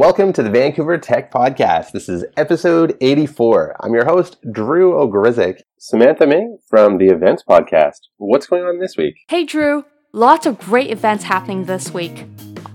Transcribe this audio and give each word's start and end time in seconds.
Welcome 0.00 0.32
to 0.32 0.42
the 0.42 0.50
Vancouver 0.50 0.98
Tech 0.98 1.30
Podcast. 1.30 1.92
This 1.92 2.08
is 2.08 2.24
episode 2.36 2.96
84. 3.00 3.76
I'm 3.78 3.94
your 3.94 4.06
host, 4.06 4.38
Drew 4.50 4.94
Ogrizik. 4.94 5.60
Samantha 5.78 6.26
Ming 6.26 6.58
from 6.68 6.98
the 6.98 7.10
Events 7.10 7.44
Podcast. 7.48 8.08
What's 8.16 8.48
going 8.48 8.64
on 8.64 8.80
this 8.80 8.96
week? 8.96 9.20
Hey, 9.28 9.44
Drew. 9.44 9.84
Lots 10.12 10.44
of 10.44 10.58
great 10.58 10.90
events 10.90 11.22
happening 11.22 11.66
this 11.66 11.94
week. 11.94 12.26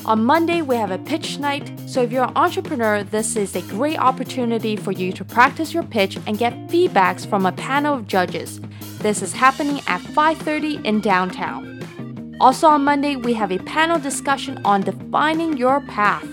On 0.05 0.23
Monday, 0.23 0.61
we 0.61 0.77
have 0.77 0.91
a 0.91 0.97
pitch 0.97 1.37
night, 1.37 1.69
so 1.85 2.01
if 2.01 2.09
you're 2.09 2.23
an 2.23 2.37
entrepreneur, 2.37 3.03
this 3.03 3.35
is 3.35 3.57
a 3.57 3.61
great 3.63 3.99
opportunity 3.99 4.77
for 4.77 4.93
you 4.93 5.11
to 5.11 5.25
practice 5.25 5.73
your 5.73 5.83
pitch 5.83 6.17
and 6.27 6.37
get 6.37 6.53
feedbacks 6.69 7.29
from 7.29 7.45
a 7.45 7.51
panel 7.51 7.93
of 7.93 8.07
judges. 8.07 8.61
This 8.99 9.21
is 9.21 9.33
happening 9.33 9.81
at 9.85 9.99
5:30 9.99 10.79
in 10.85 11.01
downtown. 11.01 12.37
Also 12.39 12.69
on 12.69 12.85
Monday, 12.85 13.17
we 13.17 13.33
have 13.33 13.51
a 13.51 13.59
panel 13.65 13.99
discussion 13.99 14.57
on 14.63 14.79
defining 14.79 15.57
your 15.57 15.81
path. 15.81 16.25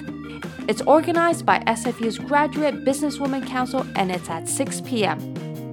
It's 0.69 0.83
organized 0.83 1.45
by 1.45 1.65
SFU's 1.67 2.17
Graduate 2.17 2.85
Businesswomen 2.85 3.45
Council 3.45 3.85
and 3.97 4.13
it's 4.13 4.31
at 4.31 4.49
6 4.49 4.81
p.m. 4.83 5.19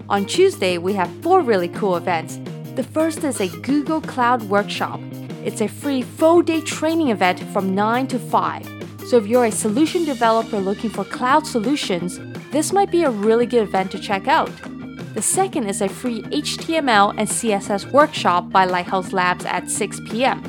On 0.10 0.26
Tuesday, 0.26 0.80
we 0.80 0.94
have 0.94 1.22
four 1.22 1.42
really 1.42 1.70
cool 1.70 1.98
events. 1.98 2.40
The 2.74 2.84
first 2.84 3.24
is 3.24 3.40
a 3.40 3.48
Google 3.62 4.02
Cloud 4.02 4.42
Workshop. 4.50 5.00
It's 5.46 5.62
a 5.62 5.68
free 5.68 6.02
full 6.02 6.42
day 6.42 6.62
training 6.62 7.10
event 7.10 7.40
from 7.54 7.74
9 7.74 8.08
to 8.08 8.20
5. 8.20 8.68
So 9.08 9.18
if 9.18 9.26
you're 9.26 9.46
a 9.46 9.52
solution 9.52 10.04
developer 10.04 10.60
looking 10.60 10.90
for 10.90 11.06
cloud 11.06 11.48
solutions, 11.48 12.20
this 12.52 12.74
might 12.74 12.92
be 12.92 13.04
a 13.04 13.10
really 13.10 13.46
good 13.46 13.64
event 13.64 13.92
to 13.92 14.00
check 14.00 14.28
out. 14.28 14.52
The 15.14 15.22
second 15.22 15.68
is 15.68 15.82
a 15.82 15.88
free 15.88 16.22
HTML 16.24 17.16
and 17.18 17.28
CSS 17.28 17.92
workshop 17.92 18.50
by 18.50 18.66
Lighthouse 18.66 19.14
Labs 19.14 19.46
at 19.46 19.70
6 19.70 20.02
p.m. 20.10 20.44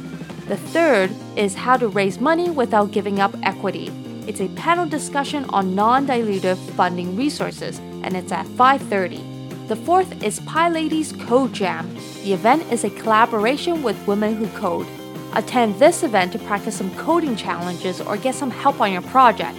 The 0.49 0.57
third 0.57 1.11
is 1.37 1.55
how 1.55 1.77
to 1.77 1.89
raise 1.89 2.21
money 2.21 2.51
without 2.51 2.91
giving 2.91 3.21
up 3.21 3.35
equity. 3.45 3.91
It's 4.27 4.41
a 4.41 4.49
panel 4.51 4.87
discussion 4.87 5.45
on 5.51 5.75
non-dilutive 5.75 6.59
funding 6.71 7.17
resources, 7.17 7.79
and 8.03 8.17
it's 8.17 8.33
at 8.33 8.47
5:30. 8.47 9.30
The 9.71 9.77
fourth 9.77 10.25
is 10.25 10.41
PyLadies 10.41 11.17
Code 11.29 11.53
Jam. 11.53 11.89
The 12.25 12.33
event 12.33 12.65
is 12.73 12.83
a 12.83 12.91
collaboration 12.91 13.85
with 13.85 14.05
Women 14.05 14.35
Who 14.35 14.49
Code. 14.59 14.89
Attend 15.35 15.77
this 15.77 16.03
event 16.03 16.33
to 16.33 16.41
practice 16.41 16.75
some 16.75 16.93
coding 16.97 17.37
challenges 17.37 18.01
or 18.01 18.17
get 18.17 18.35
some 18.35 18.51
help 18.51 18.81
on 18.81 18.91
your 18.91 19.03
project. 19.03 19.57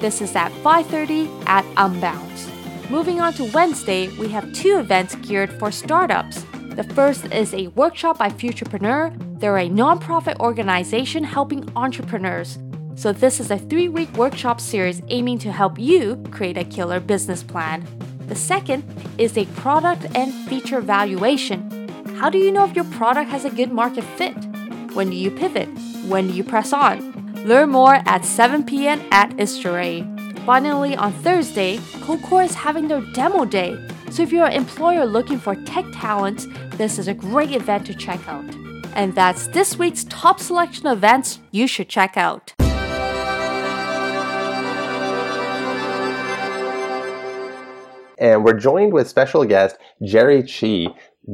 This 0.00 0.20
is 0.20 0.34
at 0.34 0.50
5:30 0.64 1.30
at 1.46 1.64
Unbounce. 1.76 2.50
Moving 2.90 3.20
on 3.20 3.34
to 3.34 3.52
Wednesday, 3.54 4.08
we 4.18 4.26
have 4.30 4.52
two 4.52 4.80
events 4.80 5.14
geared 5.14 5.52
for 5.60 5.70
startups. 5.70 6.44
The 6.74 6.88
first 6.96 7.26
is 7.26 7.54
a 7.54 7.68
workshop 7.68 8.18
by 8.18 8.30
Futurepreneur. 8.30 9.14
They're 9.38 9.58
a 9.58 9.70
nonprofit 9.70 10.40
organization 10.40 11.22
helping 11.22 11.70
entrepreneurs. 11.76 12.58
So, 12.96 13.12
this 13.12 13.38
is 13.38 13.52
a 13.52 13.58
three 13.58 13.88
week 13.88 14.12
workshop 14.16 14.60
series 14.60 15.02
aiming 15.06 15.38
to 15.38 15.52
help 15.52 15.78
you 15.78 16.20
create 16.32 16.58
a 16.58 16.64
killer 16.64 16.98
business 16.98 17.44
plan. 17.44 17.86
The 18.28 18.34
second 18.34 18.84
is 19.18 19.36
a 19.36 19.46
product 19.46 20.06
and 20.14 20.32
feature 20.48 20.80
valuation. 20.80 21.68
How 22.18 22.30
do 22.30 22.38
you 22.38 22.52
know 22.52 22.64
if 22.64 22.74
your 22.74 22.84
product 22.84 23.30
has 23.30 23.44
a 23.44 23.50
good 23.50 23.72
market 23.72 24.04
fit? 24.04 24.36
When 24.94 25.10
do 25.10 25.16
you 25.16 25.30
pivot? 25.30 25.68
When 26.06 26.28
do 26.28 26.34
you 26.34 26.44
press 26.44 26.72
on? 26.72 27.12
Learn 27.44 27.70
more 27.70 27.96
at 28.06 28.24
7 28.24 28.64
p.m. 28.64 29.02
at 29.10 29.30
Istere. 29.36 30.06
Finally, 30.46 30.96
on 30.96 31.12
Thursday, 31.12 31.78
CodeCore 32.04 32.44
is 32.44 32.54
having 32.54 32.88
their 32.88 33.00
demo 33.12 33.44
day. 33.44 33.76
So, 34.10 34.22
if 34.22 34.32
you're 34.32 34.46
an 34.46 34.52
employer 34.52 35.06
looking 35.06 35.38
for 35.38 35.54
tech 35.64 35.84
talents, 35.92 36.46
this 36.76 36.98
is 36.98 37.08
a 37.08 37.14
great 37.14 37.52
event 37.52 37.86
to 37.86 37.94
check 37.94 38.20
out. 38.28 38.44
And 38.94 39.14
that's 39.14 39.46
this 39.48 39.78
week's 39.78 40.04
top 40.04 40.38
selection 40.38 40.86
of 40.86 40.98
events 40.98 41.38
you 41.50 41.66
should 41.66 41.88
check 41.88 42.16
out. 42.16 42.52
And 48.22 48.44
we're 48.44 48.54
joined 48.54 48.92
with 48.92 49.08
special 49.08 49.44
guest 49.44 49.76
Jerry 50.04 50.44
Chi, 50.44 50.86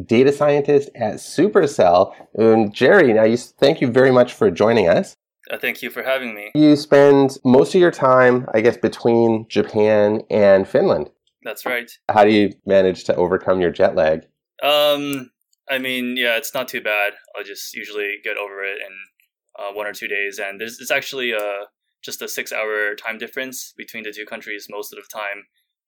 data 0.07 0.33
scientist 0.33 0.89
at 0.95 1.17
Supercell. 1.17 2.15
And 2.35 2.75
Jerry, 2.75 3.13
now 3.13 3.25
you 3.25 3.37
thank 3.37 3.83
you 3.83 3.93
very 3.93 4.11
much 4.11 4.33
for 4.33 4.51
joining 4.51 4.89
us. 4.89 5.15
Uh, 5.51 5.59
thank 5.59 5.83
you 5.83 5.91
for 5.91 6.03
having 6.03 6.35
me. 6.35 6.51
You 6.55 6.77
spend 6.77 7.37
most 7.45 7.75
of 7.75 7.81
your 7.81 7.91
time, 7.91 8.47
I 8.55 8.63
guess, 8.63 8.79
between 8.79 9.47
Japan 9.49 10.23
and 10.31 10.67
Finland. 10.67 11.11
That's 11.43 11.67
right. 11.67 11.91
How 12.09 12.25
do 12.25 12.31
you 12.31 12.53
manage 12.67 13.05
to 13.05 13.15
overcome 13.15 13.61
your 13.61 13.71
jet 13.71 13.95
lag? 13.95 14.27
Um, 14.63 15.31
I 15.71 15.79
mean, 15.79 16.17
yeah, 16.17 16.37
it's 16.37 16.55
not 16.55 16.69
too 16.69 16.81
bad. 16.81 17.13
I'll 17.37 17.45
just 17.45 17.75
usually 17.75 18.17
get 18.25 18.37
over 18.39 18.65
it 18.65 18.79
in 18.79 18.95
uh, 19.59 19.73
one 19.73 19.87
or 19.87 19.93
two 19.93 20.09
days, 20.09 20.39
and 20.39 20.61
there's 20.61 20.81
it's 20.81 20.91
actually 20.91 21.35
uh, 21.35 21.67
just 22.03 22.23
a 22.23 22.29
six-hour 22.29 22.95
time 22.95 23.19
difference 23.19 23.75
between 23.77 24.05
the 24.05 24.13
two 24.13 24.27
countries 24.27 24.67
most 24.71 24.93
of 24.93 24.99
the 24.99 25.19
time. 25.19 25.45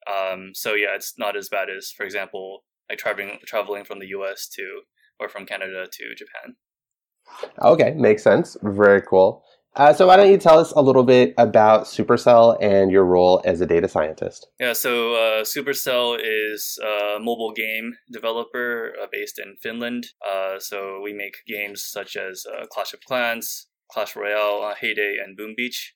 Um, 0.08 0.50
so 0.54 0.74
yeah, 0.74 0.94
it's 0.94 1.14
not 1.18 1.36
as 1.36 1.48
bad 1.48 1.68
as, 1.68 1.90
for 1.90 2.04
example, 2.04 2.64
like 2.88 2.98
traveling 2.98 3.38
traveling 3.46 3.84
from 3.84 3.98
the 3.98 4.08
U.S. 4.08 4.48
to 4.56 4.82
or 5.18 5.28
from 5.28 5.46
Canada 5.46 5.86
to 5.90 6.14
Japan. 6.16 6.56
Okay, 7.62 7.92
makes 7.92 8.22
sense. 8.22 8.56
Very 8.62 9.02
cool. 9.02 9.44
Uh, 9.76 9.92
so 9.92 10.08
why 10.08 10.16
don't 10.16 10.30
you 10.30 10.38
tell 10.38 10.58
us 10.58 10.72
a 10.72 10.82
little 10.82 11.04
bit 11.04 11.32
about 11.38 11.84
Supercell 11.84 12.56
and 12.60 12.90
your 12.90 13.04
role 13.04 13.40
as 13.44 13.60
a 13.60 13.66
data 13.66 13.86
scientist? 13.86 14.48
Yeah, 14.58 14.72
so 14.72 15.14
uh, 15.14 15.44
Supercell 15.44 16.18
is 16.20 16.76
a 16.82 17.20
mobile 17.20 17.52
game 17.52 17.94
developer 18.12 18.92
uh, 19.00 19.06
based 19.12 19.38
in 19.38 19.56
Finland. 19.62 20.08
Uh, 20.28 20.58
so 20.58 21.00
we 21.02 21.12
make 21.12 21.36
games 21.46 21.84
such 21.84 22.16
as 22.16 22.44
uh, 22.46 22.66
Clash 22.66 22.92
of 22.94 23.00
Clans, 23.06 23.68
Clash 23.92 24.16
Royale, 24.16 24.62
uh, 24.64 24.74
Hay 24.80 24.94
and 25.24 25.36
Boom 25.36 25.54
Beach. 25.56 25.94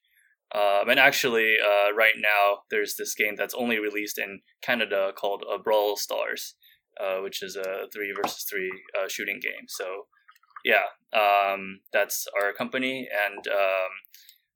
Um, 0.55 0.89
and 0.89 1.01
actually, 1.01 1.57
uh, 1.61 1.93
right 1.95 2.15
now, 2.17 2.59
there's 2.71 2.95
this 2.95 3.15
game 3.15 3.35
that's 3.37 3.55
only 3.55 3.79
released 3.81 4.19
in 4.19 4.41
Canada 4.63 5.13
called 5.17 5.45
uh, 5.53 5.59
Brawl 5.59 5.97
Stars, 5.97 6.55
uh, 7.01 7.19
which 7.23 7.43
is 7.43 7.57
a 7.57 7.89
three 7.93 8.15
versus 8.15 8.45
three 8.49 8.71
uh, 8.97 9.09
shooting 9.09 9.41
game. 9.43 9.67
So, 9.67 10.07
yeah, 10.65 10.85
um, 11.13 11.81
that's 11.93 12.27
our 12.41 12.53
company. 12.53 13.09
And 13.27 13.49
um, 13.49 13.91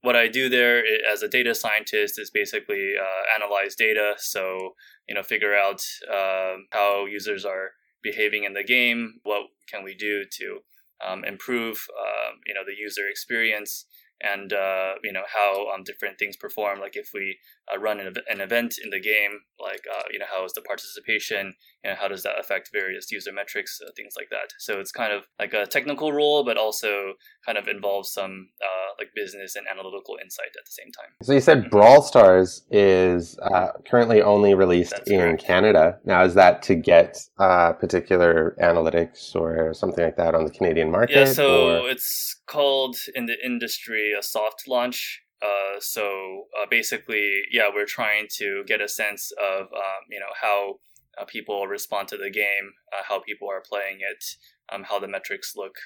what 0.02 0.14
I 0.14 0.28
do 0.28 0.48
there 0.48 0.84
as 1.12 1.22
a 1.22 1.28
data 1.28 1.54
scientist 1.54 2.18
is 2.18 2.30
basically 2.30 2.92
uh, 2.98 3.34
analyze 3.34 3.74
data. 3.74 4.14
So, 4.18 4.74
you 5.08 5.16
know, 5.16 5.24
figure 5.24 5.54
out 5.54 5.82
um, 6.08 6.66
how 6.70 7.06
users 7.06 7.44
are 7.44 7.72
behaving 8.04 8.44
in 8.44 8.54
the 8.54 8.62
game. 8.62 9.14
What 9.24 9.48
can 9.68 9.82
we 9.82 9.96
do 9.96 10.24
to 10.38 10.58
um, 11.04 11.24
improve, 11.24 11.86
um, 11.98 12.38
you 12.46 12.54
know, 12.54 12.62
the 12.64 12.80
user 12.80 13.08
experience? 13.10 13.86
And 14.20 14.52
uh, 14.52 14.94
you 15.02 15.12
know 15.12 15.22
how 15.32 15.66
um, 15.74 15.84
different 15.84 16.18
things 16.18 16.36
perform. 16.36 16.80
Like 16.80 16.96
if 16.96 17.10
we 17.14 17.38
uh, 17.72 17.78
run 17.78 18.00
an, 18.00 18.14
an, 18.28 18.40
event 18.40 18.74
in 18.82 18.90
the 18.90 19.00
game, 19.00 19.40
like 19.60 19.82
uh, 19.92 20.02
you 20.10 20.18
know 20.18 20.26
how 20.30 20.44
is 20.44 20.52
the 20.52 20.62
participation, 20.62 21.54
and 21.84 21.98
how 21.98 22.08
does 22.08 22.22
that 22.24 22.38
affect 22.38 22.70
various 22.72 23.10
user 23.10 23.32
metrics, 23.32 23.78
uh, 23.86 23.90
things 23.96 24.14
like 24.16 24.28
that. 24.30 24.52
So 24.58 24.80
it's 24.80 24.90
kind 24.90 25.12
of 25.12 25.24
like 25.38 25.52
a 25.52 25.66
technical 25.66 26.12
role, 26.12 26.44
but 26.44 26.56
also 26.56 27.14
kind 27.46 27.58
of 27.58 27.68
involves 27.68 28.12
some 28.12 28.48
uh, 28.60 28.94
like 28.98 29.08
business 29.14 29.54
and 29.54 29.66
analytical 29.68 30.18
insight 30.22 30.48
at 30.58 30.64
the 30.64 30.72
same 30.72 30.90
time. 30.92 31.12
So 31.22 31.32
you 31.32 31.40
said 31.40 31.70
Brawl 31.70 32.02
Stars 32.02 32.64
is 32.70 33.38
uh, 33.38 33.68
currently 33.88 34.20
only 34.20 34.54
released 34.54 34.90
That's 34.90 35.10
in 35.10 35.20
correct. 35.20 35.44
Canada. 35.44 35.98
Now, 36.04 36.24
is 36.24 36.34
that 36.34 36.62
to 36.62 36.74
get 36.74 37.18
particular 37.38 38.56
analytics 38.60 39.34
or 39.36 39.72
something 39.74 40.04
like 40.04 40.16
that 40.16 40.34
on 40.34 40.44
the 40.44 40.50
Canadian 40.50 40.90
market? 40.90 41.16
Yeah, 41.16 41.24
so 41.26 41.82
or? 41.82 41.90
it's 41.90 42.37
called 42.48 42.96
in 43.14 43.26
the 43.26 43.36
industry 43.44 44.12
a 44.18 44.22
soft 44.22 44.66
launch. 44.66 45.22
Uh, 45.40 45.78
so 45.78 46.46
uh, 46.60 46.66
basically, 46.68 47.42
yeah, 47.52 47.68
we're 47.72 47.86
trying 47.86 48.26
to 48.38 48.64
get 48.66 48.80
a 48.80 48.88
sense 48.88 49.30
of 49.40 49.66
um, 49.72 50.02
you 50.10 50.18
know 50.18 50.34
how 50.40 50.80
uh, 51.18 51.24
people 51.24 51.66
respond 51.66 52.08
to 52.08 52.16
the 52.16 52.30
game, 52.30 52.72
uh, 52.92 53.02
how 53.08 53.20
people 53.20 53.48
are 53.48 53.62
playing 53.62 53.98
it, 54.00 54.24
um, 54.72 54.84
how 54.84 54.98
the 54.98 55.08
metrics 55.08 55.54
look, 55.56 55.76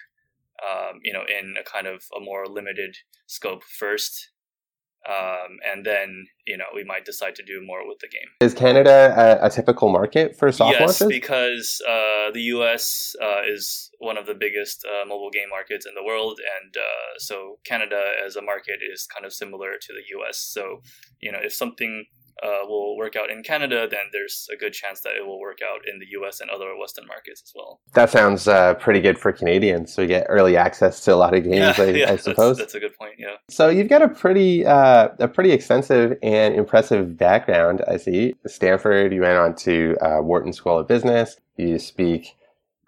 um, 0.62 1.00
you 1.02 1.12
know, 1.12 1.24
in 1.28 1.54
a 1.60 1.64
kind 1.64 1.86
of 1.86 2.02
a 2.16 2.20
more 2.20 2.46
limited 2.46 2.96
scope 3.26 3.62
first, 3.64 4.30
um, 5.08 5.58
and 5.70 5.84
then 5.84 6.26
you 6.46 6.56
know 6.56 6.64
we 6.74 6.84
might 6.84 7.04
decide 7.04 7.34
to 7.36 7.42
do 7.42 7.60
more 7.64 7.86
with 7.86 7.98
the 8.00 8.08
game. 8.08 8.28
Is 8.40 8.54
Canada 8.54 9.14
a, 9.42 9.46
a 9.46 9.50
typical 9.50 9.90
market 9.90 10.36
for 10.38 10.52
soft 10.52 10.72
yes, 10.78 11.00
launches? 11.00 11.08
because 11.08 11.82
uh, 11.88 12.30
the 12.32 12.42
U.S. 12.56 13.14
Uh, 13.20 13.40
is 13.46 13.90
one 13.98 14.16
of 14.16 14.26
the 14.26 14.34
biggest 14.34 14.84
uh, 14.84 15.04
mobile 15.06 15.30
game 15.30 15.48
markets 15.50 15.86
in 15.86 15.94
the 15.94 16.04
world, 16.04 16.38
and 16.60 16.74
uh, 16.76 17.18
so 17.18 17.58
Canada 17.64 18.00
as 18.24 18.36
a 18.36 18.42
market 18.42 18.78
is 18.92 19.06
kind 19.06 19.26
of 19.26 19.32
similar 19.32 19.72
to 19.80 19.92
the 19.92 20.02
U.S. 20.18 20.38
So 20.38 20.82
you 21.20 21.32
know 21.32 21.40
if 21.42 21.52
something 21.52 22.06
uh, 22.42 22.66
will 22.66 22.96
work 22.96 23.14
out 23.16 23.30
in 23.30 23.42
Canada, 23.42 23.86
then 23.88 24.06
there's 24.12 24.48
a 24.52 24.56
good 24.56 24.72
chance 24.72 25.00
that 25.02 25.12
it 25.16 25.26
will 25.26 25.40
work 25.40 25.58
out 25.62 25.80
in 25.86 25.98
the 26.00 26.06
US 26.20 26.40
and 26.40 26.50
other 26.50 26.76
Western 26.78 27.06
markets 27.06 27.42
as 27.44 27.52
well. 27.54 27.80
That 27.94 28.10
sounds 28.10 28.48
uh, 28.48 28.74
pretty 28.74 29.00
good 29.00 29.18
for 29.18 29.32
Canadians. 29.32 29.94
So 29.94 30.02
we 30.02 30.08
get 30.08 30.26
early 30.28 30.56
access 30.56 31.00
to 31.04 31.14
a 31.14 31.16
lot 31.16 31.34
of 31.34 31.44
games, 31.44 31.78
yeah, 31.78 31.84
I, 31.84 31.84
yeah, 31.90 32.12
I 32.12 32.16
suppose. 32.16 32.58
That's, 32.58 32.72
that's, 32.72 32.74
a 32.74 32.80
good 32.80 32.96
point. 32.98 33.14
Yeah. 33.18 33.36
So 33.48 33.68
you've 33.68 33.88
got 33.88 34.02
a 34.02 34.08
pretty 34.08 34.66
uh, 34.66 35.08
a 35.18 35.28
pretty 35.28 35.52
extensive 35.52 36.18
and 36.22 36.54
impressive 36.54 37.16
background. 37.16 37.82
I 37.86 37.96
see 37.96 38.34
Stanford. 38.46 39.12
You 39.12 39.22
went 39.22 39.38
on 39.38 39.54
to 39.56 39.96
uh, 40.00 40.20
Wharton 40.20 40.52
School 40.52 40.78
of 40.78 40.88
Business. 40.88 41.36
You 41.56 41.78
speak, 41.78 42.34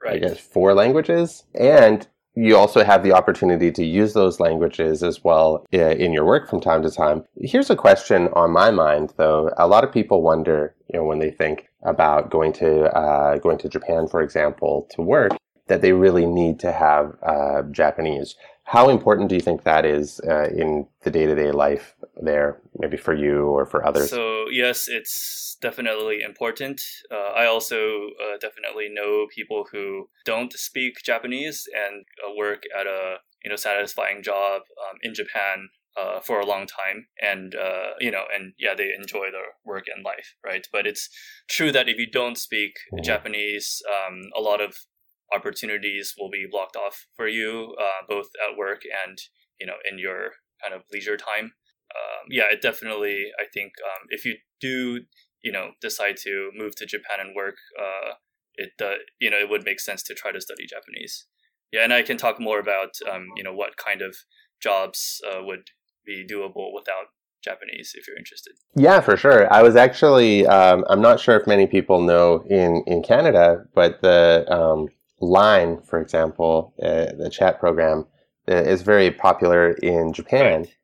right. 0.05 0.17
I 0.17 0.19
guess, 0.19 0.41
four 0.41 0.75
languages, 0.75 1.45
and 1.55 2.07
you 2.37 2.57
also 2.57 2.83
have 2.85 3.03
the 3.03 3.13
opportunity 3.13 3.71
to 3.71 3.85
use 3.85 4.13
those 4.13 4.41
languages 4.41 5.03
as 5.03 5.23
well 5.23 5.65
in 5.71 6.13
your 6.13 6.25
work 6.25 6.49
from 6.49 6.61
time 6.61 6.83
to 6.83 6.91
time. 6.91 7.25
Here's 7.41 7.71
a 7.71 7.77
question 7.77 8.29
on 8.33 8.51
my 8.51 8.71
mind, 8.71 9.15
though. 9.17 9.51
A 9.57 9.69
lot 9.69 9.85
of 9.85 9.93
people 9.93 10.23
wonder, 10.23 10.75
you 10.93 10.99
know, 10.99 11.05
when 11.05 11.21
they 11.21 11.31
think 11.31 11.69
about 11.83 12.31
going 12.31 12.53
to 12.55 12.85
uh, 12.97 13.39
going 13.39 13.59
to 13.59 13.69
Japan, 13.69 14.09
for 14.09 14.21
example, 14.21 14.89
to 14.91 15.03
work, 15.03 15.33
that 15.69 15.81
they 15.81 15.93
really 15.93 16.27
need 16.27 16.59
to 16.61 16.73
have 16.73 17.17
uh, 17.23 17.63
Japanese. 17.71 18.35
How 18.65 18.89
important 18.89 19.29
do 19.29 19.35
you 19.35 19.41
think 19.41 19.63
that 19.65 19.85
is 19.85 20.21
uh, 20.27 20.49
in 20.49 20.87
the 21.03 21.11
day 21.11 21.27
to 21.27 21.35
day 21.35 21.53
life 21.53 21.95
there, 22.21 22.61
maybe 22.79 22.97
for 22.97 23.15
you 23.15 23.47
or 23.47 23.67
for 23.67 23.87
others? 23.87 24.11
So, 24.11 24.47
yes, 24.51 24.89
it's 24.89 25.57
definitely 25.61 26.23
important. 26.23 26.81
Uh, 27.11 27.33
I 27.37 27.47
also 27.47 28.09
uh, 28.23 28.39
definitely 28.41 28.89
know 28.91 29.27
people 29.35 29.67
who 29.71 30.09
don't 30.25 30.53
speak 30.55 30.95
Japanese 31.05 31.65
and 31.75 32.05
uh, 32.27 32.33
work 32.37 32.63
at 32.79 32.87
a 32.87 33.17
you 33.45 33.51
know 33.51 33.57
satisfying 33.57 34.23
job 34.23 34.63
um, 34.83 34.99
in 35.03 35.13
Japan 35.15 35.69
uh, 35.97 36.21
for 36.21 36.41
a 36.41 36.47
long 36.47 36.67
time 36.67 37.07
and 37.21 37.55
uh, 37.55 37.91
you 38.01 38.11
know 38.11 38.25
and 38.35 38.53
yeah 38.59 38.75
they 38.75 38.91
enjoy 38.99 39.31
their 39.31 39.55
work 39.65 39.85
and 39.95 40.05
life 40.05 40.35
right 40.45 40.67
but 40.73 40.87
it's 40.87 41.09
true 41.49 41.71
that 41.71 41.89
if 41.89 41.99
you 41.99 42.11
don't 42.11 42.37
speak 42.37 42.73
mm-hmm. 42.93 43.03
japanese 43.03 43.81
um, 43.89 44.23
a 44.37 44.41
lot 44.41 44.61
of 44.61 44.75
opportunities 45.35 46.15
will 46.19 46.31
be 46.31 46.47
blocked 46.51 46.77
off 46.77 47.07
for 47.17 47.29
you, 47.29 47.75
uh, 47.81 48.05
both 48.09 48.27
at 48.49 48.57
work 48.57 48.83
and 49.07 49.19
you 49.61 49.67
know 49.67 49.77
in 49.91 49.99
your 49.99 50.33
kind 50.63 50.75
of 50.75 50.83
leisure 50.93 51.17
time. 51.17 51.53
Um, 51.95 52.27
yeah, 52.31 52.45
it 52.51 52.63
definitely. 52.63 53.27
I 53.39 53.45
think 53.53 53.73
um, 53.85 54.07
if 54.09 54.25
you 54.25 54.37
do, 54.61 55.01
you 55.43 55.53
know, 55.53 55.73
decide 55.81 56.17
to 56.25 56.51
move 56.55 56.75
to 56.77 56.87
Japan 56.87 57.21
and 57.21 57.35
work, 57.35 57.57
uh, 57.79 58.15
it 58.57 58.73
uh, 58.83 58.99
you 59.21 59.31
know 59.31 59.39
it 59.39 59.51
would 59.51 59.65
make 59.65 59.81
sense 59.81 60.03
to 60.05 60.15
try 60.15 60.33
to 60.33 60.41
study 60.41 60.67
Japanese. 60.67 61.27
Yeah, 61.73 61.85
and 61.85 61.93
I 61.93 62.03
can 62.03 62.17
talk 62.17 62.41
more 62.41 62.59
about 62.59 62.95
um, 63.11 63.27
you 63.37 63.45
know 63.45 63.55
what 63.55 63.77
kind 63.77 64.03
of 64.03 64.17
jobs 64.63 65.21
uh, 65.31 65.43
would 65.43 65.69
be 66.07 66.27
doable 66.29 66.73
without 66.75 67.07
Japanese 67.45 67.93
if 67.95 68.09
you're 68.09 68.17
interested. 68.17 68.55
Yeah, 68.75 69.01
for 69.01 69.17
sure. 69.17 69.53
I 69.53 69.63
was 69.63 69.77
actually, 69.77 70.47
um, 70.47 70.85
I'm 70.89 71.03
not 71.03 71.21
sure 71.21 71.39
if 71.39 71.47
many 71.47 71.67
people 71.67 72.01
know 72.01 72.45
in, 72.49 72.83
in 72.87 73.03
Canada, 73.03 73.65
but 73.75 74.01
the 74.01 74.47
um, 74.51 74.89
Line, 75.25 75.81
for 75.83 76.01
example, 76.01 76.75
uh, 76.83 77.13
the 77.19 77.31
chat 77.31 77.59
program, 77.61 78.07
uh, 78.49 78.55
is 78.55 78.83
very 78.83 79.11
popular 79.11 79.73
in 79.73 80.13
Japan, 80.13 80.61
right. 80.61 80.77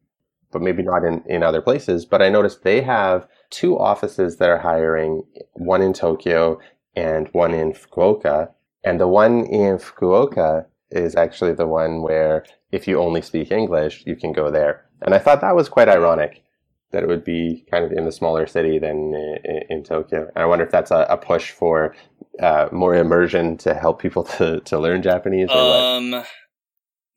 but 0.52 0.62
maybe 0.62 0.82
not 0.82 1.04
in, 1.04 1.22
in 1.26 1.42
other 1.42 1.60
places. 1.60 2.06
But 2.06 2.22
I 2.22 2.28
noticed 2.28 2.62
they 2.62 2.80
have 2.82 3.28
two 3.50 3.78
offices 3.78 4.36
that 4.36 4.48
are 4.48 4.58
hiring, 4.58 5.22
one 5.52 5.82
in 5.82 5.92
Tokyo 5.92 6.58
and 6.96 7.28
one 7.32 7.54
in 7.54 7.72
Fukuoka. 7.72 8.50
And 8.82 8.98
the 8.98 9.08
one 9.08 9.44
in 9.44 9.76
Fukuoka 9.76 10.66
is 10.90 11.14
actually 11.14 11.52
the 11.52 11.66
one 11.66 12.02
where 12.02 12.44
if 12.72 12.88
you 12.88 12.98
only 12.98 13.22
speak 13.22 13.52
English, 13.52 14.04
you 14.06 14.16
can 14.16 14.32
go 14.32 14.50
there. 14.50 14.86
And 15.02 15.14
I 15.14 15.18
thought 15.18 15.40
that 15.40 15.56
was 15.56 15.68
quite 15.68 15.88
ironic 15.88 16.42
that 16.92 17.02
it 17.02 17.06
would 17.06 17.24
be 17.24 17.64
kind 17.70 17.84
of 17.84 17.92
in 17.92 18.04
the 18.04 18.12
smaller 18.12 18.46
city 18.46 18.78
than 18.78 19.14
in, 19.44 19.60
in 19.68 19.84
Tokyo. 19.84 20.30
And 20.34 20.42
I 20.42 20.46
wonder 20.46 20.64
if 20.64 20.70
that's 20.70 20.90
a, 20.90 21.06
a 21.08 21.16
push 21.16 21.50
for 21.50 21.94
uh, 22.40 22.68
more 22.72 22.94
immersion 22.94 23.56
to 23.58 23.74
help 23.74 24.00
people 24.00 24.24
to, 24.38 24.60
to 24.60 24.78
learn 24.78 25.02
Japanese? 25.02 25.50
um, 25.50 26.24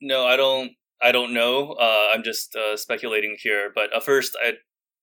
no, 0.00 0.26
I 0.26 0.36
don't. 0.36 0.72
I 1.02 1.12
don't 1.12 1.34
know. 1.34 1.72
Uh, 1.72 2.08
I'm 2.14 2.22
just 2.22 2.56
uh, 2.56 2.76
speculating 2.76 3.36
here. 3.38 3.70
But 3.74 3.94
at 3.94 4.04
first, 4.04 4.36
I 4.42 4.54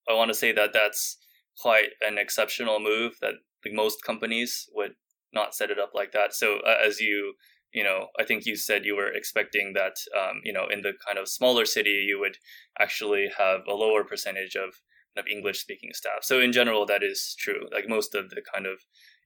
I 0.09 0.15
want 0.15 0.29
to 0.29 0.33
say 0.33 0.51
that 0.51 0.73
that's 0.73 1.17
quite 1.59 1.89
an 2.01 2.17
exceptional 2.17 2.79
move. 2.79 3.13
That 3.21 3.33
like, 3.65 3.73
most 3.73 4.03
companies 4.03 4.69
would 4.73 4.93
not 5.33 5.53
set 5.53 5.69
it 5.69 5.79
up 5.79 5.91
like 5.93 6.11
that. 6.11 6.33
So 6.33 6.59
uh, 6.65 6.75
as 6.85 6.99
you 6.99 7.33
you 7.73 7.83
know, 7.83 8.07
I 8.19 8.23
think 8.23 8.45
you 8.45 8.55
said 8.55 8.85
you 8.85 8.95
were 8.95 9.11
expecting 9.11 9.73
that, 9.73 9.95
um, 10.17 10.41
you 10.43 10.53
know, 10.53 10.67
in 10.71 10.81
the 10.81 10.93
kind 11.05 11.17
of 11.17 11.27
smaller 11.27 11.65
city, 11.65 12.05
you 12.07 12.19
would 12.19 12.37
actually 12.79 13.29
have 13.37 13.61
a 13.67 13.73
lower 13.73 14.03
percentage 14.03 14.55
of, 14.55 14.81
of 15.17 15.25
English 15.27 15.59
speaking 15.59 15.91
staff. 15.93 16.23
So 16.23 16.39
in 16.39 16.51
general, 16.51 16.85
that 16.85 17.03
is 17.03 17.35
true. 17.39 17.67
Like 17.71 17.87
most 17.87 18.13
of 18.13 18.29
the 18.29 18.41
kind 18.53 18.65
of 18.65 18.79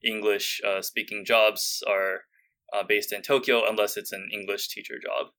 English 0.04 0.62
uh, 0.66 0.82
speaking 0.82 1.26
jobs 1.26 1.82
are 1.88 2.22
uh, 2.74 2.84
based 2.88 3.12
in 3.12 3.22
Tokyo, 3.22 3.68
unless 3.68 3.98
it's 3.98 4.12
an 4.12 4.30
English 4.32 4.68
teacher 4.70 4.96
job. 5.02 5.32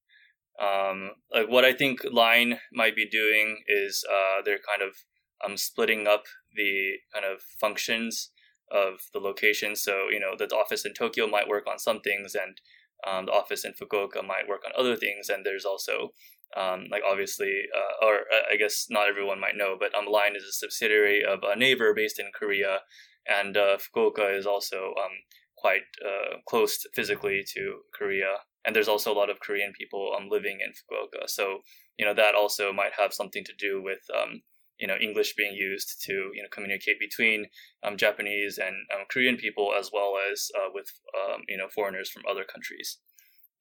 Um, 0.59 1.11
like 1.33 1.49
what 1.49 1.65
I 1.65 1.73
think 1.73 2.01
Line 2.11 2.59
might 2.73 2.97
be 2.97 3.09
doing 3.09 3.63
is 3.69 4.05
uh, 4.11 4.43
they're 4.45 4.59
kind 4.59 4.83
of 4.83 4.97
um, 5.45 5.57
splitting 5.57 6.07
up 6.07 6.25
the 6.55 6.95
kind 7.13 7.27
of 7.27 7.43
functions 7.61 8.31
of 8.71 9.01
the 9.13 9.21
location. 9.21 9.77
So 9.77 10.07
you 10.11 10.19
know 10.19 10.35
the 10.37 10.53
office 10.55 10.85
in 10.85 10.95
Tokyo 10.95 11.27
might 11.27 11.49
work 11.49 11.67
on 11.71 11.79
some 11.79 12.01
things, 12.01 12.35
and 12.35 12.59
um, 13.07 13.27
the 13.27 13.33
office 13.33 13.65
in 13.65 13.73
Fukuoka 13.73 14.25
might 14.25 14.49
work 14.49 14.63
on 14.65 14.73
other 14.79 14.97
things. 14.97 15.29
And 15.29 15.45
there's 15.45 15.65
also 15.65 16.13
um, 16.57 16.87
like 16.91 17.03
obviously, 17.09 17.63
uh, 17.75 18.07
or 18.07 18.15
uh, 18.33 18.53
I 18.53 18.57
guess 18.57 18.87
not 18.89 19.09
everyone 19.09 19.41
might 19.41 19.57
know, 19.57 19.77
but 19.79 19.95
um, 19.95 20.07
Line 20.07 20.37
is 20.37 20.45
a 20.45 20.53
subsidiary 20.53 21.25
of 21.25 21.41
a 21.43 21.57
Naver 21.57 21.93
based 21.95 22.19
in 22.19 22.31
Korea, 22.39 22.81
and 23.27 23.57
uh, 23.57 23.79
Fukuoka 23.79 24.37
is 24.37 24.47
also 24.47 24.95
um, 24.97 25.13
quite 25.57 25.83
uh, 26.05 26.37
close 26.47 26.79
physically 26.95 27.45
to 27.55 27.81
Korea. 27.95 28.37
And 28.65 28.75
there's 28.75 28.89
also 28.89 29.13
a 29.13 29.19
lot 29.19 29.31
of 29.31 29.41
Korean 29.41 29.73
people 29.79 30.13
um, 30.17 30.29
living 30.29 30.59
in 30.65 30.73
Fukuoka. 30.73 31.29
So, 31.29 31.61
you 31.99 32.05
know, 32.05 32.15
that 32.15 32.35
also 32.35 32.73
might 32.73 32.93
have 32.99 33.13
something 33.13 33.45
to 33.45 33.53
do 33.59 33.83
with, 33.83 34.01
um, 34.15 34.43
you 34.79 34.87
know, 34.87 34.97
English 35.01 35.35
being 35.35 35.55
used 35.55 36.03
to, 36.07 36.13
you 36.35 36.43
know, 36.43 36.49
communicate 36.51 36.99
between 37.01 37.47
um, 37.83 37.97
Japanese 37.97 38.59
and 38.59 38.75
um, 38.95 39.05
Korean 39.11 39.37
people 39.37 39.73
as 39.79 39.91
well 39.93 40.15
as 40.31 40.51
uh, 40.57 40.69
with, 40.73 40.87
um, 41.15 41.43
you 41.49 41.57
know, 41.57 41.69
foreigners 41.75 42.11
from 42.11 42.23
other 42.29 42.45
countries 42.45 42.99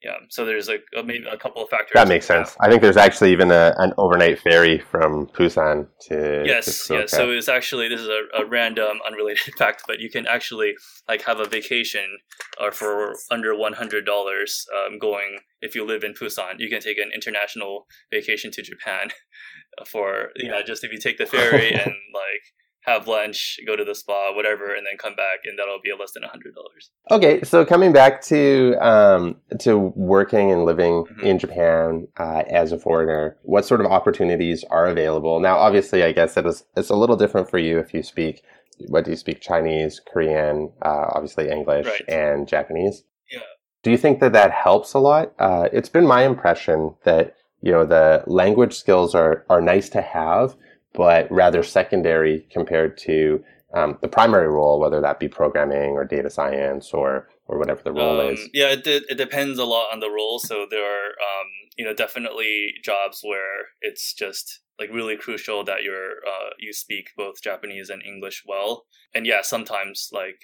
yeah 0.06 0.18
so 0.30 0.46
there's 0.46 0.68
like 0.68 0.84
maybe 1.04 1.26
a 1.30 1.38
couple 1.38 1.64
of 1.64 1.70
factors 1.70 1.94
that 1.96 2.08
makes 2.08 2.28
sense. 2.28 2.56
I 2.60 2.70
think 2.70 2.82
there's 2.84 2.96
actually 2.96 3.32
even 3.32 3.50
a, 3.52 3.74
an 3.78 3.92
overnight 3.98 4.40
ferry 4.40 4.78
from 4.80 5.26
busan 5.28 5.88
to 6.08 6.44
yes 6.46 6.88
to 6.88 6.94
yes 6.94 7.12
so 7.12 7.32
it's 7.32 7.50
actually 7.50 7.90
this 7.90 8.00
is 8.00 8.08
a, 8.08 8.42
a, 8.42 8.46
random 8.46 9.00
unrelated 9.06 9.54
fact 9.58 9.84
but 9.88 10.00
you 10.00 10.10
can 10.10 10.28
actually 10.28 10.74
like 11.10 11.24
have 11.24 11.40
a 11.40 11.46
vacation 11.46 12.20
or 12.62 12.68
uh, 12.68 12.72
for 12.72 13.16
under 13.32 13.54
$100 13.54 13.76
um, 13.76 15.00
going 15.00 15.40
if 15.62 15.74
you 15.74 15.86
live 15.86 16.04
in 16.04 16.14
busan 16.14 16.60
you 16.60 16.70
can 16.70 16.80
take 16.80 17.00
an 17.00 17.10
international 17.14 17.88
vacation 18.12 18.52
to 18.52 18.62
japan 18.62 19.10
for 19.88 20.30
yeah 20.36 20.62
just 20.66 20.84
if 20.84 20.92
you 20.92 21.00
take 21.00 21.18
the 21.18 21.26
ferry 21.26 21.74
and 21.84 21.96
like 22.14 22.46
have 22.86 23.08
lunch, 23.08 23.60
go 23.66 23.76
to 23.76 23.84
the 23.84 23.96
spa, 23.96 24.34
whatever, 24.34 24.74
and 24.74 24.86
then 24.86 24.98
come 24.98 25.16
back, 25.16 25.40
and 25.46 25.58
that'll 25.58 25.80
be 25.84 25.92
less 26.00 26.12
than 26.12 26.24
a 26.24 26.28
hundred 26.28 26.54
dollars. 26.54 26.92
Okay, 27.10 27.44
so 27.44 27.66
coming 27.66 27.92
back 27.92 28.22
to 28.24 28.76
um, 28.80 29.38
to 29.60 29.78
working 29.78 30.52
and 30.52 30.66
living 30.66 31.06
mm-hmm. 31.06 31.26
in 31.26 31.40
Japan 31.40 32.08
uh, 32.18 32.44
as 32.50 32.72
a 32.72 32.78
foreigner, 32.78 33.38
what 33.42 33.66
sort 33.66 33.82
of 33.82 33.88
opportunities 33.88 34.64
are 34.70 34.86
available? 34.86 35.40
Now, 35.40 35.58
obviously, 35.58 36.04
I 36.04 36.12
guess 36.12 36.38
it 36.38 36.46
is 36.46 36.64
it's 36.78 36.90
a 36.90 36.96
little 36.96 37.16
different 37.16 37.50
for 37.50 37.58
you 37.58 37.80
if 37.80 37.94
you 37.94 38.04
speak. 38.04 38.44
What 38.88 39.06
do 39.06 39.12
you 39.12 39.18
speak? 39.18 39.42
Chinese, 39.42 40.02
Korean, 40.12 40.72
uh, 40.82 41.08
obviously 41.14 41.50
English, 41.50 41.88
right. 41.88 42.04
and 42.08 42.48
Japanese. 42.48 43.04
Yeah. 43.32 43.40
Do 43.84 43.90
you 43.90 43.98
think 43.98 44.20
that 44.20 44.34
that 44.34 44.52
helps 44.52 44.94
a 44.94 45.00
lot? 45.00 45.34
Uh, 45.40 45.70
it's 45.74 45.90
been 45.90 46.06
my 46.06 46.24
impression 46.24 46.96
that 47.04 47.36
you 47.62 47.72
know 47.72 47.86
the 47.86 48.24
language 48.28 48.76
skills 48.76 49.16
are 49.16 49.44
are 49.50 49.62
nice 49.62 49.90
to 49.90 50.02
have 50.02 50.56
but 50.96 51.32
rather 51.32 51.64
secondary 51.64 52.46
compared 52.52 52.98
to 53.00 53.44
um, 53.76 53.98
the 54.02 54.08
primary 54.08 54.48
role, 54.48 54.80
whether 54.80 55.02
that 55.02 55.20
be 55.20 55.28
programming 55.28 55.92
or 55.92 56.06
data 56.06 56.30
science 56.30 56.92
or 56.94 57.28
or 57.48 57.60
whatever 57.60 57.82
the 57.84 57.92
role 57.92 58.22
um, 58.22 58.34
is. 58.34 58.50
Yeah, 58.54 58.70
it, 58.70 58.88
it 58.88 59.18
depends 59.18 59.60
a 59.60 59.66
lot 59.66 59.94
on 59.94 60.00
the 60.00 60.10
role. 60.10 60.40
So 60.40 60.66
there 60.70 60.86
are 60.86 61.10
um, 61.10 61.48
you 61.78 61.86
know 61.86 61.94
definitely 61.94 62.74
jobs 62.84 63.22
where 63.24 63.68
it's 63.82 64.14
just 64.14 64.62
like 64.80 64.90
really 64.92 65.18
crucial 65.18 65.64
that 65.66 65.84
you're 65.84 66.18
uh, 66.28 66.52
you 66.60 66.74
speak 66.74 67.10
both 67.18 67.42
Japanese 67.44 67.90
and 67.90 68.02
English 68.04 68.44
well. 68.48 68.86
And 69.14 69.26
yeah, 69.26 69.42
sometimes 69.42 70.10
like 70.12 70.40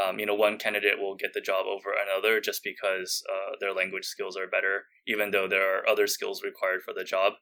um, 0.00 0.18
you 0.18 0.26
know 0.26 0.34
one 0.34 0.58
candidate 0.58 0.98
will 0.98 1.16
get 1.16 1.32
the 1.32 1.40
job 1.40 1.66
over 1.66 1.90
another 1.92 2.40
just 2.40 2.62
because 2.62 3.22
uh, 3.30 3.56
their 3.60 3.72
language 3.72 4.04
skills 4.04 4.36
are 4.36 4.46
better, 4.46 4.84
even 5.06 5.30
though 5.30 5.48
there 5.48 5.78
are 5.78 5.88
other 5.88 6.06
skills 6.06 6.42
required 6.44 6.82
for 6.84 6.92
the 6.92 7.04
job. 7.04 7.34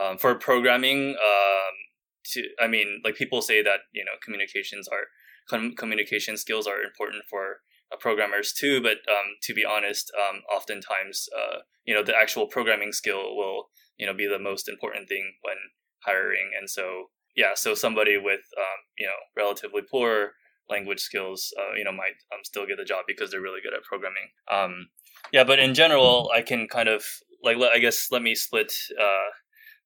Um, 0.00 0.18
for 0.18 0.34
programming, 0.34 1.10
um, 1.10 1.74
to 2.24 2.42
i 2.60 2.66
mean 2.66 3.00
like 3.04 3.14
people 3.16 3.42
say 3.42 3.62
that 3.62 3.80
you 3.92 4.04
know 4.04 4.12
communications 4.22 4.88
are 4.88 5.06
com- 5.48 5.74
communication 5.74 6.36
skills 6.36 6.66
are 6.66 6.82
important 6.82 7.22
for 7.28 7.60
uh, 7.92 7.96
programmers 7.96 8.52
too 8.52 8.80
but 8.80 8.98
um, 9.08 9.36
to 9.42 9.54
be 9.54 9.64
honest 9.64 10.10
um, 10.18 10.40
oftentimes 10.54 11.28
uh, 11.36 11.58
you 11.84 11.94
know 11.94 12.02
the 12.02 12.16
actual 12.16 12.46
programming 12.46 12.92
skill 12.92 13.36
will 13.36 13.68
you 13.96 14.06
know 14.06 14.14
be 14.14 14.26
the 14.26 14.38
most 14.38 14.68
important 14.68 15.08
thing 15.08 15.34
when 15.42 15.56
hiring 16.04 16.50
and 16.58 16.68
so 16.68 17.08
yeah, 17.34 17.54
so 17.54 17.74
somebody 17.74 18.16
with 18.16 18.42
um, 18.56 18.80
you 18.96 19.06
know 19.06 19.18
relatively 19.36 19.82
poor 19.82 20.32
language 20.70 21.00
skills, 21.00 21.52
uh, 21.58 21.74
you 21.76 21.84
know, 21.84 21.92
might 21.92 22.16
um, 22.32 22.40
still 22.42 22.66
get 22.66 22.78
the 22.78 22.84
job 22.84 23.04
because 23.06 23.30
they're 23.30 23.40
really 23.40 23.60
good 23.62 23.74
at 23.74 23.82
programming. 23.82 24.30
Um, 24.50 24.88
yeah, 25.32 25.44
but 25.44 25.58
in 25.58 25.74
general, 25.74 26.30
I 26.34 26.42
can 26.42 26.68
kind 26.68 26.88
of 26.88 27.04
like 27.42 27.56
I 27.58 27.78
guess 27.78 28.08
let 28.10 28.22
me 28.22 28.34
split 28.34 28.72
uh, 28.98 29.30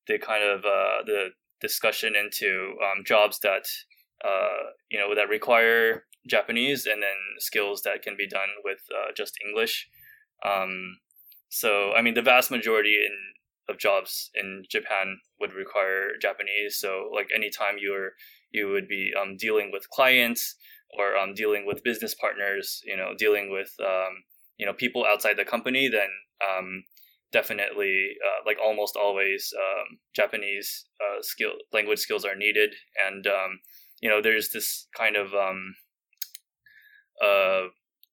the 0.06 0.18
kind 0.18 0.44
of 0.44 0.60
uh, 0.60 1.02
the 1.06 1.30
discussion 1.60 2.14
into 2.16 2.74
um, 2.82 3.04
jobs 3.04 3.38
that 3.40 3.66
uh, 4.24 4.70
you 4.90 4.98
know 4.98 5.14
that 5.14 5.28
require 5.28 6.04
Japanese 6.28 6.86
and 6.86 7.02
then 7.02 7.16
skills 7.38 7.82
that 7.82 8.02
can 8.02 8.16
be 8.16 8.28
done 8.28 8.48
with 8.64 8.78
uh, 8.94 9.12
just 9.16 9.34
English. 9.46 9.88
Um, 10.44 10.98
so 11.48 11.92
I 11.92 12.02
mean, 12.02 12.14
the 12.14 12.22
vast 12.22 12.50
majority 12.50 12.94
in 12.94 13.16
of 13.68 13.78
jobs 13.78 14.30
in 14.34 14.64
Japan 14.70 15.18
would 15.40 15.52
require 15.52 16.12
Japanese. 16.20 16.78
So 16.78 17.10
like 17.14 17.28
anytime 17.34 17.76
you're 17.80 18.12
you 18.50 18.68
would 18.70 18.88
be 18.88 19.12
um, 19.20 19.36
dealing 19.36 19.70
with 19.72 19.90
clients 19.90 20.56
or 20.98 21.16
um, 21.16 21.34
dealing 21.34 21.66
with 21.66 21.84
business 21.84 22.14
partners, 22.14 22.80
you 22.84 22.96
know, 22.96 23.12
dealing 23.16 23.50
with 23.50 23.72
um, 23.80 24.24
you 24.58 24.66
know 24.66 24.72
people 24.72 25.04
outside 25.04 25.36
the 25.36 25.44
company, 25.44 25.88
then 25.88 26.08
um, 26.42 26.84
definitely 27.32 28.10
uh, 28.24 28.42
like 28.46 28.58
almost 28.62 28.96
always 28.96 29.52
um, 29.56 29.98
Japanese 30.14 30.86
uh, 31.00 31.20
skill 31.20 31.52
language 31.72 31.98
skills 31.98 32.24
are 32.24 32.36
needed, 32.36 32.74
and 33.06 33.26
um, 33.26 33.60
you 34.00 34.08
know 34.08 34.22
there's 34.22 34.50
this 34.50 34.88
kind 34.96 35.16
of 35.16 35.34
um, 35.34 35.74
uh, 37.24 37.68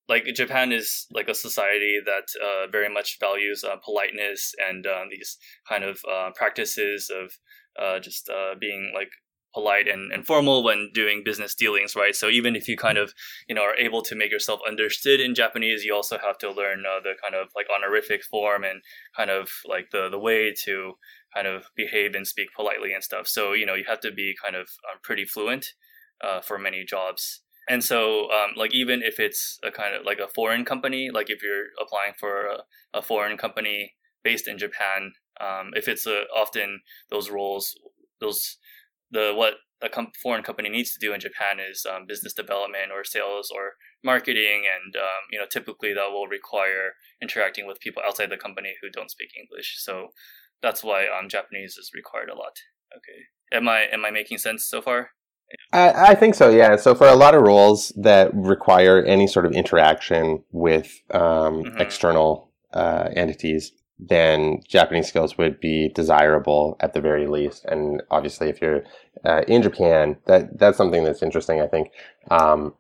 like 0.07 0.25
Japan 0.35 0.71
is 0.71 1.07
like 1.11 1.27
a 1.27 1.33
society 1.33 1.99
that 2.05 2.27
uh, 2.43 2.67
very 2.71 2.93
much 2.93 3.17
values 3.19 3.63
uh, 3.63 3.75
politeness 3.83 4.53
and 4.69 4.85
uh, 4.85 5.03
these 5.09 5.37
kind 5.67 5.83
of 5.83 5.99
practices 6.35 7.11
of 7.13 8.01
just 8.03 8.29
being 8.59 8.91
like 8.93 9.09
polite 9.55 9.87
and, 9.87 10.11
and 10.11 10.27
formal 10.27 10.63
when 10.63 10.91
doing 10.93 11.23
business 11.25 11.55
dealings, 11.55 11.95
right? 11.95 12.15
So 12.15 12.29
even 12.29 12.55
if 12.55 12.67
you 12.67 12.77
kind 12.77 12.97
of 12.97 13.13
you 13.47 13.55
know 13.55 13.63
are 13.63 13.75
able 13.75 14.01
to 14.03 14.15
make 14.15 14.31
yourself 14.31 14.59
understood 14.67 15.19
in 15.19 15.33
Japanese, 15.33 15.85
you 15.85 15.95
also 15.95 16.17
have 16.19 16.37
to 16.39 16.51
learn 16.51 16.83
the 16.83 17.13
kind 17.23 17.33
of 17.33 17.47
like 17.55 17.67
honorific 17.73 18.23
form 18.23 18.63
and 18.63 18.81
kind 19.15 19.31
of 19.31 19.49
like 19.65 19.89
the 19.91 20.09
the 20.09 20.19
way 20.19 20.53
to 20.65 20.93
kind 21.33 21.47
of 21.47 21.63
behave 21.75 22.13
and 22.13 22.27
speak 22.27 22.49
politely 22.55 22.93
and 22.93 23.03
stuff. 23.03 23.27
So 23.27 23.53
you 23.53 23.65
know 23.65 23.75
you 23.75 23.85
have 23.87 24.01
to 24.01 24.11
be 24.11 24.35
kind 24.43 24.55
of 24.55 24.67
pretty 25.01 25.25
fluent 25.25 25.73
for 26.43 26.59
many 26.59 26.83
jobs 26.83 27.41
and 27.67 27.83
so 27.83 28.31
um, 28.31 28.51
like 28.55 28.73
even 28.73 29.01
if 29.01 29.19
it's 29.19 29.59
a 29.63 29.71
kind 29.71 29.95
of 29.95 30.05
like 30.05 30.19
a 30.19 30.27
foreign 30.27 30.65
company 30.65 31.09
like 31.11 31.29
if 31.29 31.41
you're 31.41 31.67
applying 31.81 32.13
for 32.19 32.47
a, 32.47 32.57
a 32.93 33.01
foreign 33.01 33.37
company 33.37 33.95
based 34.23 34.47
in 34.47 34.57
japan 34.57 35.13
um, 35.41 35.71
if 35.75 35.87
it's 35.87 36.05
a, 36.05 36.23
often 36.35 36.81
those 37.09 37.29
roles 37.29 37.75
those 38.19 38.57
the 39.11 39.33
what 39.35 39.55
a 39.81 39.89
com- 39.89 40.11
foreign 40.21 40.43
company 40.43 40.69
needs 40.69 40.93
to 40.93 40.99
do 40.99 41.13
in 41.13 41.19
japan 41.19 41.57
is 41.59 41.85
um, 41.85 42.05
business 42.07 42.33
development 42.33 42.91
or 42.93 43.03
sales 43.03 43.51
or 43.53 43.73
marketing 44.03 44.63
and 44.65 44.95
um, 44.95 45.23
you 45.31 45.39
know 45.39 45.45
typically 45.49 45.93
that 45.93 46.11
will 46.11 46.27
require 46.27 46.93
interacting 47.21 47.67
with 47.67 47.79
people 47.79 48.01
outside 48.05 48.29
the 48.29 48.37
company 48.37 48.73
who 48.81 48.89
don't 48.89 49.11
speak 49.11 49.29
english 49.39 49.75
so 49.79 50.07
that's 50.61 50.83
why 50.83 51.05
um, 51.05 51.29
japanese 51.29 51.77
is 51.77 51.91
required 51.93 52.29
a 52.29 52.35
lot 52.35 52.53
okay 52.95 53.57
am 53.57 53.67
i 53.67 53.81
am 53.91 54.05
i 54.05 54.11
making 54.11 54.37
sense 54.37 54.65
so 54.65 54.81
far 54.81 55.09
I, 55.71 56.11
I, 56.11 56.15
think 56.15 56.35
so, 56.35 56.49
yeah. 56.49 56.75
So 56.75 56.95
for 56.95 57.07
a 57.07 57.15
lot 57.15 57.35
of 57.35 57.43
roles 57.43 57.89
that 57.97 58.33
require 58.33 59.03
any 59.03 59.27
sort 59.27 59.45
of 59.45 59.51
interaction 59.51 60.43
with 60.51 60.91
um, 61.11 61.21
mm-hmm. 61.63 61.77
external 61.77 62.51
uh, 62.73 63.09
entities, 63.15 63.71
then 63.97 64.61
Japanese 64.67 65.07
skills 65.07 65.37
would 65.37 65.59
be 65.59 65.89
desirable 65.89 66.75
at 66.79 66.93
the 66.93 67.01
very 67.01 67.27
least. 67.27 67.65
And 67.65 68.03
obviously, 68.11 68.49
if 68.49 68.61
you're 68.61 68.83
uh, 69.23 69.41
in 69.47 69.61
Japan, 69.61 70.17
that 70.25 70.59
that's 70.59 70.77
something 70.77 71.03
that's 71.03 71.23
interesting. 71.23 71.61
I 71.61 71.67
think 71.67 71.91
um, 72.29 72.73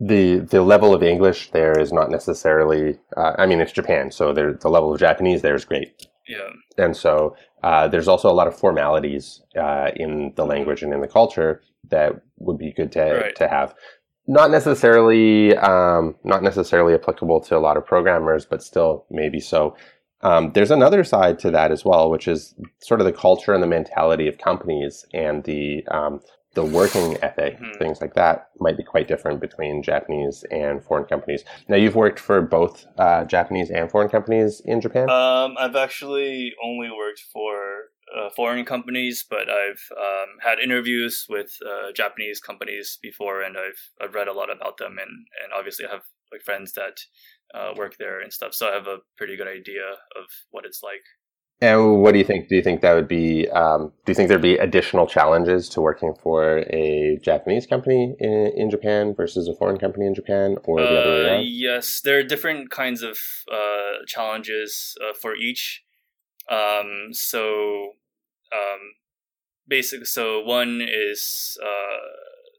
the 0.00 0.38
the 0.38 0.62
level 0.62 0.94
of 0.94 1.02
English 1.02 1.50
there 1.50 1.78
is 1.78 1.92
not 1.92 2.10
necessarily. 2.10 2.98
Uh, 3.16 3.32
I 3.38 3.46
mean, 3.46 3.60
it's 3.60 3.72
Japan, 3.72 4.10
so 4.10 4.32
there, 4.32 4.52
the 4.52 4.70
level 4.70 4.92
of 4.92 5.00
Japanese 5.00 5.42
there 5.42 5.56
is 5.56 5.64
great. 5.64 6.06
Yeah. 6.28 6.50
And 6.76 6.96
so 6.96 7.36
uh, 7.62 7.88
there's 7.88 8.06
also 8.06 8.30
a 8.30 8.34
lot 8.34 8.46
of 8.46 8.56
formalities 8.56 9.42
uh, 9.56 9.90
in 9.96 10.32
the 10.36 10.44
language 10.44 10.82
and 10.82 10.92
in 10.92 11.00
the 11.00 11.08
culture 11.08 11.62
that 11.90 12.20
would 12.36 12.58
be 12.58 12.72
good 12.72 12.92
to 12.92 13.02
right. 13.02 13.36
to 13.36 13.48
have. 13.48 13.74
Not 14.26 14.50
necessarily 14.50 15.56
um, 15.56 16.14
not 16.22 16.42
necessarily 16.42 16.94
applicable 16.94 17.40
to 17.42 17.56
a 17.56 17.58
lot 17.58 17.76
of 17.76 17.86
programmers, 17.86 18.44
but 18.44 18.62
still 18.62 19.06
maybe 19.10 19.40
so. 19.40 19.74
Um, 20.22 20.52
there's 20.52 20.70
another 20.70 21.04
side 21.04 21.38
to 21.40 21.50
that 21.52 21.70
as 21.70 21.84
well, 21.84 22.10
which 22.10 22.26
is 22.26 22.54
sort 22.80 23.00
of 23.00 23.06
the 23.06 23.12
culture 23.12 23.54
and 23.54 23.62
the 23.62 23.68
mentality 23.68 24.26
of 24.26 24.38
companies 24.38 25.04
and 25.14 25.44
the 25.44 25.86
um, 25.88 26.20
the 26.54 26.64
working 26.64 27.16
ethic, 27.22 27.60
mm-hmm. 27.60 27.78
things 27.78 28.00
like 28.00 28.14
that, 28.14 28.48
might 28.58 28.76
be 28.76 28.82
quite 28.82 29.06
different 29.06 29.40
between 29.40 29.82
Japanese 29.82 30.44
and 30.50 30.82
foreign 30.82 31.04
companies. 31.04 31.44
Now, 31.68 31.76
you've 31.76 31.94
worked 31.94 32.18
for 32.18 32.42
both 32.42 32.84
uh, 32.98 33.24
Japanese 33.26 33.70
and 33.70 33.88
foreign 33.88 34.08
companies 34.08 34.60
in 34.64 34.80
Japan. 34.80 35.08
Um, 35.08 35.54
I've 35.56 35.76
actually 35.76 36.52
only 36.64 36.90
worked 36.90 37.20
for 37.32 37.90
uh, 38.16 38.30
foreign 38.34 38.64
companies, 38.64 39.24
but 39.28 39.48
I've 39.48 39.84
um, 39.96 40.38
had 40.42 40.58
interviews 40.58 41.26
with 41.28 41.50
uh, 41.64 41.92
Japanese 41.92 42.40
companies 42.40 42.98
before, 43.02 43.42
and 43.42 43.56
I've 43.56 43.90
I've 44.00 44.14
read 44.14 44.28
a 44.28 44.32
lot 44.32 44.50
about 44.50 44.78
them, 44.78 44.96
and 44.98 45.26
and 45.42 45.52
obviously 45.56 45.86
I 45.86 45.90
have 45.90 46.06
like 46.32 46.42
friends 46.42 46.72
that 46.72 46.98
uh, 47.54 47.72
work 47.76 47.96
there 47.98 48.20
and 48.20 48.32
stuff, 48.32 48.54
so 48.54 48.68
I 48.68 48.74
have 48.74 48.86
a 48.86 48.98
pretty 49.16 49.36
good 49.36 49.48
idea 49.48 49.82
of 50.16 50.26
what 50.50 50.64
it's 50.64 50.82
like. 50.82 51.04
And 51.60 52.02
what 52.02 52.12
do 52.12 52.18
you 52.18 52.24
think? 52.24 52.48
Do 52.48 52.54
you 52.54 52.62
think 52.62 52.82
that 52.82 52.94
would 52.94 53.08
be? 53.08 53.48
Um, 53.50 53.92
do 54.04 54.12
you 54.12 54.14
think 54.14 54.28
there'd 54.28 54.40
be 54.40 54.58
additional 54.58 55.08
challenges 55.08 55.68
to 55.70 55.80
working 55.80 56.14
for 56.22 56.58
a 56.70 57.18
Japanese 57.20 57.66
company 57.66 58.14
in, 58.20 58.52
in 58.54 58.70
Japan 58.70 59.12
versus 59.12 59.48
a 59.48 59.54
foreign 59.56 59.76
company 59.76 60.06
in 60.06 60.14
Japan, 60.14 60.56
or 60.64 60.80
the 60.80 60.86
other 60.86 61.10
way 61.10 61.24
uh, 61.24 61.32
around? 61.32 61.46
Yes, 61.48 62.00
there 62.00 62.18
are 62.18 62.22
different 62.22 62.70
kinds 62.70 63.02
of 63.02 63.18
uh, 63.52 64.04
challenges 64.06 64.96
uh, 65.02 65.12
for 65.20 65.34
each. 65.34 65.82
Um, 66.48 67.08
so, 67.10 67.94
um, 68.54 68.80
basic. 69.66 70.06
So 70.06 70.40
one 70.40 70.80
is 70.80 71.58
uh, 71.60 71.98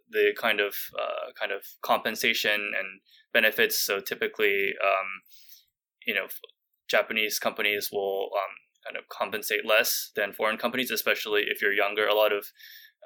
the 0.10 0.34
kind 0.40 0.60
of 0.60 0.76
uh, 0.98 1.32
kind 1.40 1.52
of 1.52 1.64
compensation 1.82 2.72
and 2.78 3.02
benefits. 3.34 3.80
So 3.80 4.00
typically, 4.00 4.74
um, 4.84 5.08
you 6.06 6.14
know, 6.14 6.28
Japanese 6.90 7.40
companies 7.40 7.90
will 7.92 8.30
um, 8.34 8.56
kind 8.86 8.98
of 8.98 9.08
compensate 9.10 9.66
less 9.66 10.12
than 10.16 10.34
foreign 10.34 10.58
companies, 10.58 10.92
especially 10.92 11.44
if 11.48 11.62
you're 11.62 11.74
younger. 11.74 12.08
A 12.08 12.16
lot 12.16 12.32
of 12.34 12.48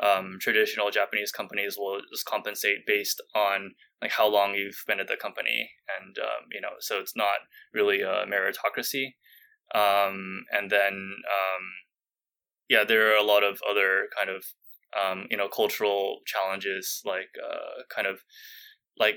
um, 0.01 0.37
traditional 0.41 0.89
Japanese 0.89 1.31
companies 1.31 1.75
will 1.77 1.99
just 2.11 2.25
compensate 2.25 2.85
based 2.87 3.21
on 3.35 3.71
like 4.01 4.11
how 4.11 4.27
long 4.27 4.55
you've 4.55 4.83
been 4.87 4.99
at 4.99 5.07
the 5.07 5.17
company, 5.17 5.69
and 5.99 6.17
um, 6.17 6.47
you 6.51 6.61
know, 6.61 6.75
so 6.79 6.99
it's 6.99 7.15
not 7.15 7.47
really 7.73 8.01
a 8.01 8.25
meritocracy. 8.25 9.13
Um, 9.73 10.45
and 10.51 10.69
then, 10.69 10.93
um, 10.93 11.63
yeah, 12.69 12.83
there 12.83 13.11
are 13.11 13.17
a 13.17 13.23
lot 13.23 13.43
of 13.43 13.59
other 13.67 14.07
kind 14.17 14.29
of 14.29 14.45
um, 15.01 15.27
you 15.29 15.37
know 15.37 15.47
cultural 15.47 16.19
challenges, 16.25 17.01
like 17.05 17.29
uh, 17.43 17.83
kind 17.93 18.07
of 18.07 18.19
like 18.97 19.15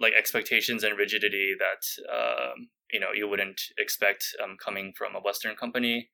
like 0.00 0.12
expectations 0.16 0.84
and 0.84 0.98
rigidity 0.98 1.54
that 1.58 2.12
um, 2.12 2.68
you 2.92 3.00
know 3.00 3.08
you 3.14 3.28
wouldn't 3.28 3.60
expect 3.78 4.24
um, 4.42 4.56
coming 4.62 4.92
from 4.96 5.14
a 5.14 5.20
Western 5.20 5.56
company. 5.56 6.10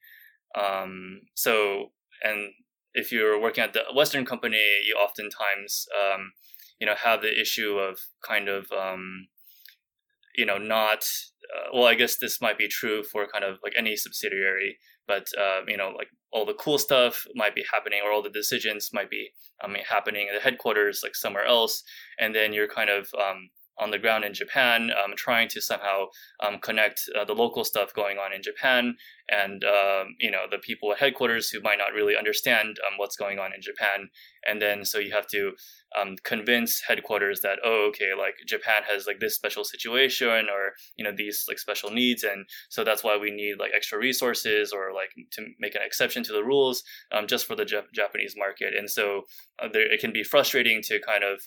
Um, 0.59 1.23
so 1.35 1.93
and 2.23 2.53
if 2.95 3.11
you're 3.11 3.41
working 3.41 3.65
at 3.65 3.73
the 3.73 3.83
Western 3.95 4.25
company, 4.25 4.63
you 4.87 4.95
oftentimes 4.95 5.87
um, 5.95 6.33
you 6.81 6.87
know 6.87 6.95
have 6.95 7.23
the 7.23 7.41
issue 7.41 7.79
of 7.79 7.99
kind 8.27 8.49
of 8.49 8.67
um, 8.73 9.29
you 10.37 10.47
know 10.47 10.59
not 10.59 11.05
uh, 11.55 11.69
well. 11.73 11.85
I 11.85 11.95
guess 11.95 12.17
this 12.17 12.41
might 12.41 12.59
be 12.59 12.69
true 12.69 13.03
for 13.03 13.27
kind 13.27 13.45
of 13.45 13.59
like 13.63 13.75
any 13.77 13.97
subsidiary, 13.97 14.79
but 15.07 15.27
uh, 15.39 15.61
you 15.67 15.77
know 15.77 15.91
like 15.97 16.09
all 16.33 16.45
the 16.45 16.55
cool 16.55 16.79
stuff 16.79 17.27
might 17.35 17.55
be 17.55 17.65
happening 17.73 18.01
or 18.05 18.11
all 18.13 18.23
the 18.23 18.29
decisions 18.29 18.91
might 18.93 19.09
be 19.09 19.31
I 19.63 19.69
mean, 19.69 19.85
happening 19.89 20.29
at 20.29 20.35
the 20.35 20.43
headquarters 20.43 21.01
like 21.03 21.15
somewhere 21.15 21.45
else 21.45 21.85
and 22.19 22.35
then 22.35 22.53
you're 22.53 22.69
kind 22.69 22.91
of 22.91 23.09
um, 23.15 23.51
on 23.79 23.91
the 23.91 23.99
ground 23.99 24.25
in 24.25 24.35
Japan, 24.35 24.91
um, 24.93 25.15
trying 25.17 25.49
to 25.49 25.61
somehow 25.61 26.07
um, 26.41 26.59
connect 26.59 27.03
uh, 27.19 27.25
the 27.25 27.35
local 27.35 27.65
stuff 27.65 27.93
going 27.95 28.19
on 28.19 28.33
in 28.33 28.43
Japan 28.43 28.97
and 29.31 29.65
um, 29.65 30.17
you 30.21 30.31
know 30.31 30.45
the 30.51 30.59
people 30.59 30.93
at 30.93 30.99
headquarters 30.99 31.49
who 31.49 31.61
might 31.61 31.79
not 31.79 31.93
really 31.95 32.17
understand 32.17 32.77
um, 32.87 32.99
what's 32.99 33.17
going 33.17 33.39
on 33.39 33.55
in 33.55 33.63
Japan, 33.63 34.09
and 34.47 34.61
then 34.61 34.85
so 34.85 34.99
you 34.99 35.13
have 35.13 35.27
to 35.29 35.53
um, 35.99 36.17
convince 36.25 36.83
headquarters 36.87 37.41
that 37.41 37.59
oh 37.65 37.87
okay 37.89 38.11
like 38.19 38.35
Japan 38.47 38.83
has 38.91 39.07
like 39.07 39.21
this 39.21 39.35
special 39.35 39.65
situation 39.65 40.47
or 40.53 40.73
you 40.97 41.05
know 41.05 41.13
these 41.17 41.45
like 41.49 41.59
special 41.59 41.91
needs, 41.91 42.23
and 42.23 42.47
so 42.69 42.85
that's 42.85 43.03
why 43.03 43.17
we 43.17 43.31
need 43.31 43.59
like 43.59 43.73
extra 43.75 43.99
resources 43.99 44.73
or 44.73 44.93
like 44.93 45.11
to 45.33 45.47
make 45.59 45.75
an 45.75 45.83
exception 45.85 46.23
to 46.25 46.33
the 46.33 46.45
rules 46.45 46.83
um, 47.13 47.27
just 47.27 47.47
for 47.47 47.57
the 47.57 47.65
Jap- 47.65 47.93
Japanese 47.95 48.35
market, 48.37 48.75
and 48.77 48.91
so 48.91 49.23
uh, 49.63 49.69
there, 49.73 49.91
it 49.91 50.01
can 50.01 50.13
be 50.13 50.23
frustrating 50.23 50.83
to 50.83 51.01
kind 51.01 51.25
of 51.25 51.41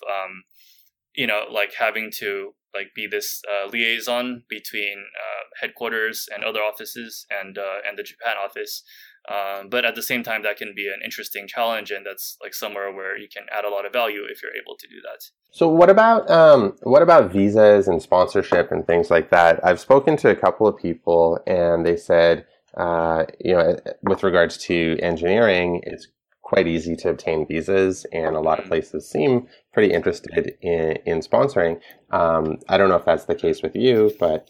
you 1.14 1.26
know, 1.26 1.42
like 1.50 1.74
having 1.78 2.10
to 2.18 2.54
like 2.74 2.88
be 2.94 3.06
this 3.06 3.42
uh, 3.50 3.68
liaison 3.68 4.44
between 4.48 5.06
uh, 5.16 5.44
headquarters 5.60 6.28
and 6.32 6.44
other 6.44 6.60
offices 6.60 7.26
and 7.30 7.58
uh, 7.58 7.78
and 7.86 7.98
the 7.98 8.02
Japan 8.02 8.34
office, 8.42 8.82
Um, 9.28 9.68
but 9.68 9.84
at 9.84 9.94
the 9.94 10.02
same 10.02 10.22
time, 10.22 10.42
that 10.42 10.56
can 10.56 10.72
be 10.74 10.86
an 10.88 11.00
interesting 11.04 11.46
challenge, 11.46 11.90
and 11.90 12.06
that's 12.06 12.38
like 12.42 12.54
somewhere 12.54 12.92
where 12.92 13.18
you 13.18 13.28
can 13.28 13.44
add 13.52 13.64
a 13.64 13.68
lot 13.68 13.84
of 13.84 13.92
value 13.92 14.22
if 14.24 14.42
you're 14.42 14.56
able 14.62 14.76
to 14.78 14.86
do 14.88 15.00
that. 15.02 15.20
So 15.50 15.68
what 15.68 15.90
about 15.90 16.30
um, 16.30 16.76
what 16.82 17.02
about 17.02 17.30
visas 17.30 17.88
and 17.88 18.00
sponsorship 18.00 18.72
and 18.72 18.86
things 18.86 19.10
like 19.10 19.30
that? 19.30 19.62
I've 19.64 19.80
spoken 19.80 20.16
to 20.18 20.30
a 20.30 20.36
couple 20.36 20.66
of 20.66 20.78
people, 20.78 21.38
and 21.46 21.84
they 21.84 21.96
said, 21.96 22.46
uh, 22.76 23.26
you 23.40 23.54
know, 23.54 23.76
with 24.02 24.22
regards 24.22 24.56
to 24.68 24.96
engineering, 25.00 25.82
it's 25.84 26.06
quite 26.48 26.66
easy 26.66 26.96
to 26.96 27.10
obtain 27.10 27.46
visas, 27.46 28.06
and 28.10 28.34
a 28.34 28.40
lot 28.40 28.58
of 28.58 28.64
places 28.64 29.08
seem 29.08 29.46
pretty 29.74 29.92
interested 29.92 30.56
in, 30.62 30.96
in 31.04 31.20
sponsoring. 31.20 31.78
Um, 32.10 32.56
I 32.70 32.78
don't 32.78 32.88
know 32.88 32.96
if 32.96 33.04
that's 33.04 33.26
the 33.26 33.34
case 33.34 33.62
with 33.62 33.76
you, 33.76 34.12
but 34.18 34.48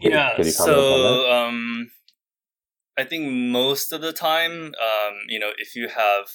yeah. 0.00 0.40
so 0.42 1.30
um, 1.30 1.90
I 2.96 3.04
think 3.04 3.30
most 3.30 3.92
of 3.92 4.00
the 4.00 4.14
time, 4.14 4.52
um, 4.68 5.14
you 5.28 5.38
know, 5.38 5.50
if 5.58 5.76
you 5.76 5.88
have 5.88 6.28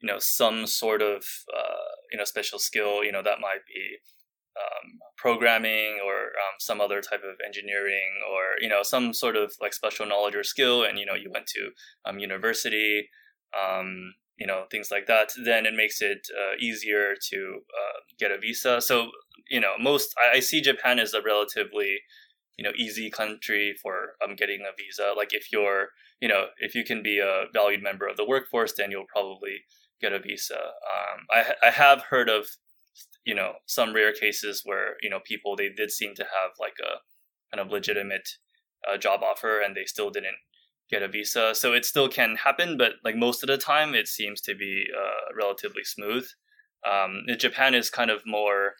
you 0.00 0.06
know 0.06 0.20
some 0.20 0.68
sort 0.68 1.02
of 1.02 1.24
uh, 1.52 1.90
you 2.12 2.18
know 2.18 2.24
special 2.24 2.60
skill, 2.60 3.02
you 3.02 3.10
know 3.10 3.24
that 3.24 3.40
might 3.40 3.66
be 3.66 3.96
um, 4.56 5.00
programming 5.16 5.98
or 6.04 6.14
um, 6.14 6.54
some 6.60 6.80
other 6.80 7.00
type 7.00 7.22
of 7.24 7.36
engineering 7.44 8.20
or 8.30 8.62
you 8.62 8.68
know 8.68 8.84
some 8.84 9.12
sort 9.12 9.34
of 9.34 9.54
like 9.60 9.74
special 9.74 10.06
knowledge 10.06 10.36
or 10.36 10.44
skill 10.44 10.84
and 10.84 11.00
you 11.00 11.06
know 11.06 11.14
you 11.14 11.30
went 11.32 11.46
to 11.48 11.70
um, 12.04 12.20
university 12.20 13.08
um, 13.58 14.14
you 14.40 14.46
know 14.46 14.64
things 14.70 14.90
like 14.90 15.06
that 15.06 15.30
then 15.44 15.66
it 15.66 15.74
makes 15.74 16.00
it 16.00 16.26
uh, 16.34 16.56
easier 16.58 17.14
to 17.30 17.60
uh, 17.60 18.00
get 18.18 18.32
a 18.32 18.38
visa. 18.38 18.80
So 18.80 19.10
you 19.48 19.60
know 19.60 19.74
most 19.78 20.14
I, 20.18 20.38
I, 20.38 20.40
see 20.40 20.60
japan 20.60 20.98
as 20.98 21.12
a 21.12 21.22
relatively 21.22 21.98
you 22.56 22.64
know 22.64 22.72
easy 22.76 23.10
country 23.10 23.74
for 23.80 24.14
um, 24.24 24.34
getting 24.34 24.62
a 24.62 24.74
visa. 24.76 25.12
Like 25.16 25.34
if 25.34 25.52
you're 25.52 25.88
you 26.20 26.28
know 26.28 26.46
if 26.58 26.74
you 26.74 26.84
can 26.84 27.02
be 27.02 27.18
a 27.18 27.44
valued 27.52 27.82
member 27.82 28.08
of 28.08 28.16
the 28.16 28.26
workforce 28.26 28.72
then 28.76 28.90
you'll 28.90 29.12
probably 29.12 29.58
get 30.00 30.14
a 30.14 30.18
visa. 30.18 30.56
Um, 30.56 31.26
I, 31.30 31.52
I 31.62 31.70
have 31.70 32.02
heard 32.10 32.30
of 32.30 32.46
you 33.24 33.34
know 33.34 33.52
some 33.66 33.94
rare 33.94 34.12
cases 34.12 34.62
where 34.64 34.96
you 35.02 35.10
know 35.10 35.20
people 35.24 35.54
they 35.54 35.68
did 35.68 35.90
seem 35.90 36.14
to 36.14 36.22
have 36.24 36.52
like 36.58 36.78
a 36.80 36.98
kind 37.54 37.64
of 37.64 37.70
legitimate 37.70 38.28
uh, 38.90 38.96
job 38.96 39.20
offer 39.22 39.60
and 39.60 39.76
they 39.76 39.84
still 39.84 40.10
didn't 40.10 40.36
get 40.90 41.02
a 41.02 41.08
visa. 41.08 41.54
So 41.54 41.72
it 41.72 41.84
still 41.84 42.08
can 42.08 42.36
happen, 42.36 42.76
but 42.76 42.94
like 43.04 43.16
most 43.16 43.42
of 43.42 43.46
the 43.48 43.58
time, 43.58 43.94
it 43.94 44.08
seems 44.08 44.40
to 44.42 44.54
be 44.54 44.84
uh, 44.96 45.34
relatively 45.36 45.84
smooth. 45.84 46.26
Um, 46.90 47.24
Japan 47.38 47.74
is 47.74 47.90
kind 47.90 48.10
of 48.10 48.22
more 48.26 48.74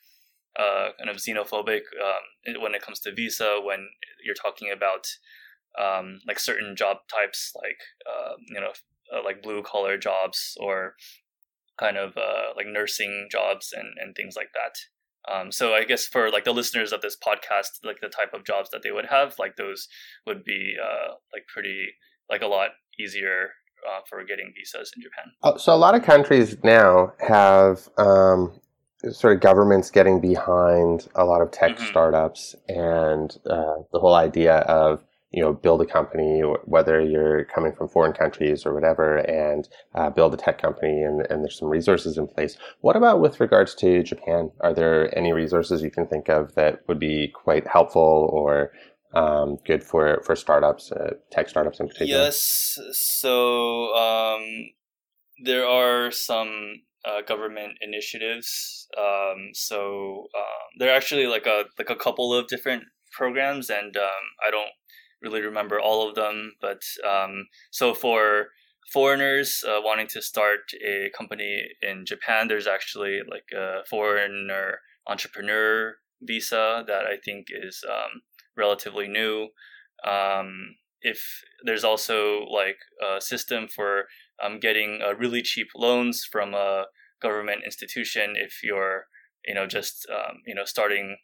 uh, 0.59 0.89
kind 0.99 1.11
of 1.11 1.17
xenophobic 1.17 1.83
um, 2.01 2.61
when 2.61 2.75
it 2.75 2.83
comes 2.83 3.01
to 3.01 3.15
visa. 3.15 3.61
When 3.63 3.89
you're 4.25 4.35
talking 4.35 4.73
about 4.73 5.07
um, 5.81 6.21
like 6.27 6.41
certain 6.41 6.75
job 6.77 6.99
types, 7.15 7.53
like 7.55 7.79
uh, 8.07 8.35
you 8.49 8.61
know, 8.61 8.73
uh, 9.15 9.23
like 9.25 9.43
blue 9.43 9.63
collar 9.63 9.97
jobs 9.97 10.57
or 10.61 10.95
kind 11.79 11.97
of 11.97 12.17
uh, 12.17 12.53
like 12.57 12.67
nursing 12.67 13.29
jobs 13.31 13.73
and, 13.77 13.89
and 14.01 14.15
things 14.15 14.35
like 14.37 14.51
that. 14.55 14.75
Um, 15.31 15.53
so 15.53 15.75
I 15.75 15.85
guess 15.85 16.07
for 16.07 16.31
like 16.31 16.45
the 16.45 16.53
listeners 16.53 16.93
of 16.93 17.03
this 17.03 17.17
podcast, 17.17 17.85
like 17.85 18.01
the 18.01 18.09
type 18.09 18.33
of 18.33 18.45
jobs 18.45 18.71
that 18.71 18.83
they 18.83 18.91
would 18.91 19.07
have, 19.07 19.35
like 19.39 19.57
those 19.57 19.89
would 20.27 20.45
be 20.45 20.77
uh, 20.83 21.15
like 21.33 21.47
pretty 21.53 21.89
like 22.29 22.43
a 22.43 22.47
lot 22.47 22.71
easier 22.99 23.51
uh, 23.89 24.01
for 24.09 24.25
getting 24.25 24.53
visas 24.57 24.93
in 24.97 25.03
Japan. 25.03 25.33
Uh, 25.43 25.59
so 25.59 25.75
a 25.75 25.77
lot 25.77 25.95
of 25.95 26.03
countries 26.03 26.57
now 26.63 27.13
have 27.27 27.89
um, 27.99 28.53
sort 29.11 29.35
of 29.35 29.41
governments 29.41 29.91
getting 29.91 30.21
behind 30.21 31.09
a 31.15 31.25
lot 31.25 31.41
of 31.41 31.51
tech 31.51 31.77
mm-hmm. 31.77 31.87
startups 31.87 32.55
and 32.69 33.37
uh, 33.49 33.77
the 33.93 33.99
whole 33.99 34.15
idea 34.15 34.59
of 34.61 35.03
you 35.33 35.41
know, 35.43 35.53
build 35.53 35.81
a 35.81 35.87
company, 35.87 36.41
whether 36.65 37.01
you're 37.01 37.45
coming 37.45 37.73
from 37.73 37.89
foreign 37.89 38.13
countries 38.13 38.67
or 38.67 38.75
whatever, 38.75 39.19
and 39.19 39.69
uh, 39.95 40.11
build 40.11 40.35
a 40.35 40.37
tech 40.37 40.61
company, 40.61 41.03
and, 41.03 41.25
and 41.31 41.45
there's 41.45 41.59
some 41.59 41.69
resources 41.69 42.19
in 42.19 42.27
place. 42.27 42.57
What 42.81 42.97
about 42.97 43.21
with 43.21 43.39
regards 43.39 43.75
to 43.77 44.03
Japan? 44.03 44.51
Are 44.61 44.75
there 44.75 45.17
any 45.17 45.33
resources 45.33 45.83
you 45.83 45.91
can 45.91 46.07
think 46.07 46.29
of 46.29 46.55
that 46.57 46.81
would 46.89 46.99
be 46.99 47.29
quite 47.29 47.67
helpful 47.67 48.29
or 48.33 48.73
um, 49.15 49.59
good 49.65 49.85
for 49.85 50.21
for 50.25 50.35
startups, 50.35 50.91
uh, 50.91 51.15
tech 51.31 51.49
startups 51.49 51.79
in 51.79 51.89
particular? 51.89 52.25
Yes. 52.25 52.79
So 52.93 53.95
um, 53.95 54.43
there 55.45 55.67
are 55.67 56.11
some 56.11 56.83
uh, 57.05 57.23
government 57.23 57.75
initiatives. 57.81 58.89
Um, 58.99 59.51
so 59.53 60.27
um, 60.37 60.69
there 60.79 60.91
are 60.93 60.97
actually 60.97 61.27
like 61.27 61.47
a 61.47 61.65
like 61.79 61.91
a 61.91 61.97
couple 61.97 62.35
of 62.35 62.49
different 62.49 62.85
programs, 63.13 63.71
and 63.71 63.97
um, 63.97 64.25
I 64.47 64.51
don't 64.51 64.71
really 65.23 65.41
remember 65.43 65.81
all 65.81 66.09
of 66.09 66.15
them, 66.15 66.53
but 66.61 66.83
um, 67.09 67.47
so 67.71 67.95
for 67.95 68.49
foreigners 68.93 69.63
uh, 69.67 69.81
wanting 69.83 70.09
to 70.09 70.23
start 70.23 70.61
a 70.85 71.11
company 71.17 71.63
in 71.83 72.05
Japan, 72.07 72.49
there's 72.49 72.67
actually 72.67 73.21
like 73.31 73.47
a 73.55 73.85
foreigner 73.89 74.81
entrepreneur 75.07 75.97
visa 76.23 76.85
that 76.87 77.05
I 77.07 77.17
think 77.25 77.47
is 77.51 77.85
um, 77.89 78.23
relatively 78.57 79.09
new. 79.09 79.49
Um, 80.07 80.77
if 81.03 81.43
there's 81.65 81.85
also 81.85 82.45
like 82.51 82.79
a 83.03 83.21
system 83.21 83.69
for 83.69 84.05
um, 84.43 84.61
getting 84.61 85.01
uh, 85.07 85.15
really 85.15 85.43
cheap 85.43 85.69
loans 85.77 86.27
from 86.31 86.55
a 86.55 86.85
government 87.23 87.63
institution 87.65 88.35
if 88.35 88.61
you're 88.63 89.07
you 89.47 89.55
know 89.55 89.67
just 89.67 90.07
um, 90.11 90.39
you 90.47 90.55
know 90.55 90.65
starting 90.65 91.17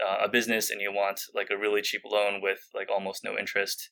uh, 0.00 0.24
a 0.24 0.28
business 0.28 0.70
and 0.70 0.80
you 0.80 0.92
want 0.92 1.20
like 1.34 1.48
a 1.50 1.58
really 1.58 1.82
cheap 1.82 2.02
loan 2.04 2.40
with 2.42 2.60
like 2.74 2.88
almost 2.90 3.24
no 3.24 3.36
interest. 3.38 3.90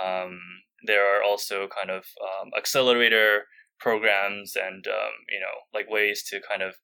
Um, 0.00 0.38
there 0.86 1.04
are 1.04 1.22
also 1.22 1.68
kind 1.68 1.90
of 1.90 2.04
um, 2.22 2.50
accelerator 2.56 3.44
programs 3.78 4.54
and 4.56 4.86
um, 4.86 5.12
you 5.28 5.40
know 5.40 5.56
like 5.74 5.90
ways 5.90 6.22
to 6.30 6.40
kind 6.40 6.62
of 6.62 6.74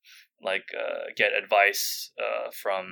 like 0.42 0.64
uh, 0.76 1.12
get 1.16 1.32
advice 1.32 2.10
uh, 2.18 2.50
from 2.50 2.86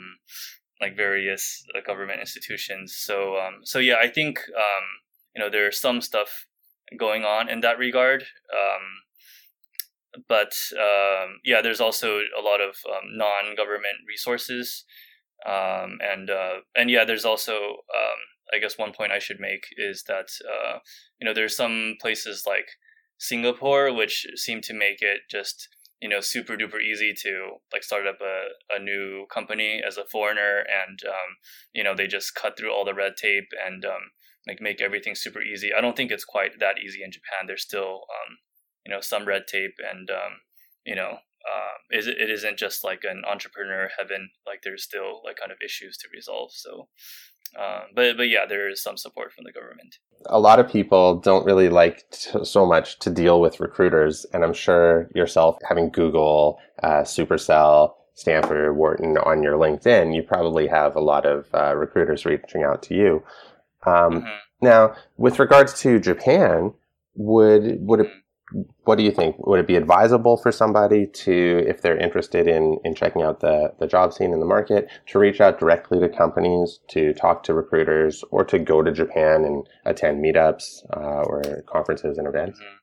like 0.81 0.97
various 0.97 1.65
uh, 1.75 1.81
government 1.85 2.21
institutions. 2.21 2.97
So 2.97 3.37
um, 3.37 3.61
so 3.65 3.79
yeah, 3.79 3.97
I 4.01 4.09
think 4.09 4.39
um, 4.57 4.85
you 5.35 5.43
know 5.43 5.51
there's 5.51 5.81
some 5.81 6.01
stuff 6.01 6.47
going 6.99 7.25
on 7.25 7.49
in 7.49 7.61
that 7.61 7.79
regard. 7.79 8.23
Um, 8.53 10.23
but 10.29 10.53
yeah, 11.43 11.61
there's 11.61 11.81
also 11.81 12.19
a 12.19 12.41
lot 12.41 12.61
of 12.61 12.77
non-government 13.11 13.97
resources 14.07 14.85
um, 15.47 15.99
and 16.01 16.31
uh, 16.31 16.61
and 16.75 16.91
yeah, 16.91 17.05
there's 17.05 17.25
also 17.25 17.55
um, 17.55 18.21
I 18.53 18.59
guess 18.59 18.79
one 18.79 18.93
point 18.93 19.13
I 19.13 19.19
should 19.19 19.41
make 19.41 19.67
is 19.77 20.05
that 20.09 20.29
uh, 20.45 20.79
you 21.21 21.27
know 21.27 21.35
there's 21.35 21.57
some 21.57 21.95
places 22.01 22.45
like 22.47 22.67
Singapore 23.19 23.93
which 23.93 24.27
seem 24.37 24.61
to 24.63 24.75
make 24.75 25.01
it 25.01 25.21
just 25.31 25.69
you 26.01 26.09
know 26.09 26.21
super 26.21 26.57
duper 26.57 26.81
easy 26.81 27.15
to 27.23 27.57
like 27.73 27.83
start 27.83 28.07
up 28.07 28.19
a, 28.21 28.77
a 28.77 28.79
new 28.79 29.27
company 29.33 29.83
as 29.87 29.97
a 29.97 30.05
foreigner 30.05 30.59
and 30.59 31.01
um, 31.07 31.37
you 31.73 31.85
know 31.85 31.95
they 31.95 32.07
just 32.07 32.35
cut 32.35 32.57
through 32.57 32.73
all 32.73 32.85
the 32.85 32.95
red 32.95 33.17
tape 33.17 33.49
and 33.67 33.85
um, 33.85 34.11
like 34.47 34.61
make 34.61 34.81
everything 34.81 35.15
super 35.15 35.43
easy. 35.43 35.73
I 35.77 35.81
don't 35.81 35.97
think 35.97 36.11
it's 36.11 36.25
quite 36.25 36.61
that 36.61 36.79
easy 36.85 37.03
in 37.03 37.11
Japan. 37.11 37.47
There's 37.47 37.63
still 37.63 38.03
um, 38.11 38.39
you 38.85 38.93
know 38.93 39.01
some 39.01 39.27
red 39.27 39.47
tape 39.47 39.77
and 39.91 40.11
um, 40.11 40.41
you 40.85 40.95
know 40.95 41.19
um, 41.47 41.99
is 41.99 42.07
it 42.07 42.31
isn't 42.31 42.59
just 42.59 42.85
like 42.85 43.03
an 43.05 43.23
entrepreneur 43.31 43.89
heaven. 43.99 44.31
Like 44.47 44.63
there's 44.63 44.83
still 44.83 45.21
like 45.25 45.37
kind 45.37 45.53
of 45.53 45.59
issues 45.65 45.97
to 45.99 46.09
resolve. 46.13 46.51
So, 46.53 46.89
um, 47.59 47.83
but 47.95 48.17
but 48.17 48.29
yeah, 48.29 48.47
there 48.49 48.69
is 48.69 48.83
some 48.83 48.97
support 48.97 49.33
from 49.33 49.45
the 49.45 49.53
government. 49.53 49.97
A 50.27 50.41
lot 50.41 50.59
of 50.59 50.71
people 50.71 51.17
don't 51.17 51.45
really 51.45 51.69
like 51.69 52.09
to, 52.11 52.45
so 52.45 52.65
much 52.65 52.99
to 53.01 53.11
deal 53.11 53.41
with 53.41 53.61
recruiters, 53.61 54.25
and 54.33 54.45
I'm 54.45 54.55
sure 54.55 55.11
yourself 55.15 55.59
having 55.69 55.91
Google, 55.91 56.59
uh, 56.83 57.03
Supercell, 57.03 57.95
Stanford, 58.15 58.77
Wharton 58.77 59.19
on 59.19 59.43
your 59.43 59.59
LinkedIn, 59.59 60.15
you 60.15 60.23
probably 60.23 60.67
have 60.69 60.97
a 60.97 61.01
lot 61.01 61.27
of 61.27 61.47
uh, 61.53 61.75
recruiters 61.77 62.25
reaching 62.25 62.63
out 62.63 62.83
to 62.85 62.95
you. 62.95 63.23
Um, 63.85 64.23
mm-hmm. 64.23 64.29
Now, 64.63 64.95
with 65.17 65.39
regards 65.39 65.79
to 65.81 66.01
Japan, 66.01 66.73
would 67.17 67.87
would 67.87 68.01
it 68.01 68.11
what 68.85 68.99
do 68.99 69.05
you 69.05 69.11
think? 69.11 69.37
Would 69.47 69.61
it 69.61 69.67
be 69.67 69.77
advisable 69.77 70.37
for 70.37 70.53
somebody 70.53 71.07
to, 71.07 71.65
if 71.67 71.81
they're 71.81 71.97
interested 71.97 72.47
in, 72.47 72.79
in 72.85 72.95
checking 72.95 73.23
out 73.23 73.41
the, 73.41 73.73
the 73.79 73.87
job 73.87 74.13
scene 74.13 74.33
in 74.33 74.41
the 74.41 74.47
market, 74.47 74.89
to 75.07 75.19
reach 75.19 75.41
out 75.41 75.59
directly 75.59 75.99
to 76.01 76.09
companies, 76.09 76.81
to 76.91 77.15
talk 77.15 77.43
to 77.45 77.55
recruiters, 77.55 78.23
or 78.31 78.45
to 78.45 78.59
go 78.59 78.83
to 78.83 78.93
Japan 78.93 79.45
and 79.45 79.67
attend 79.87 80.23
meetups 80.23 80.85
uh, 80.97 81.23
or 81.23 81.63
conferences 81.67 82.19
and 82.19 82.29
events? 82.29 82.61
Mm-hmm. 82.61 82.77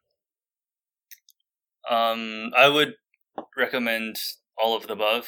Um, 1.93 2.51
I 2.57 2.67
would 2.69 2.93
recommend 3.57 4.15
all 4.61 4.75
of 4.75 4.87
the 4.87 4.93
above, 4.93 5.27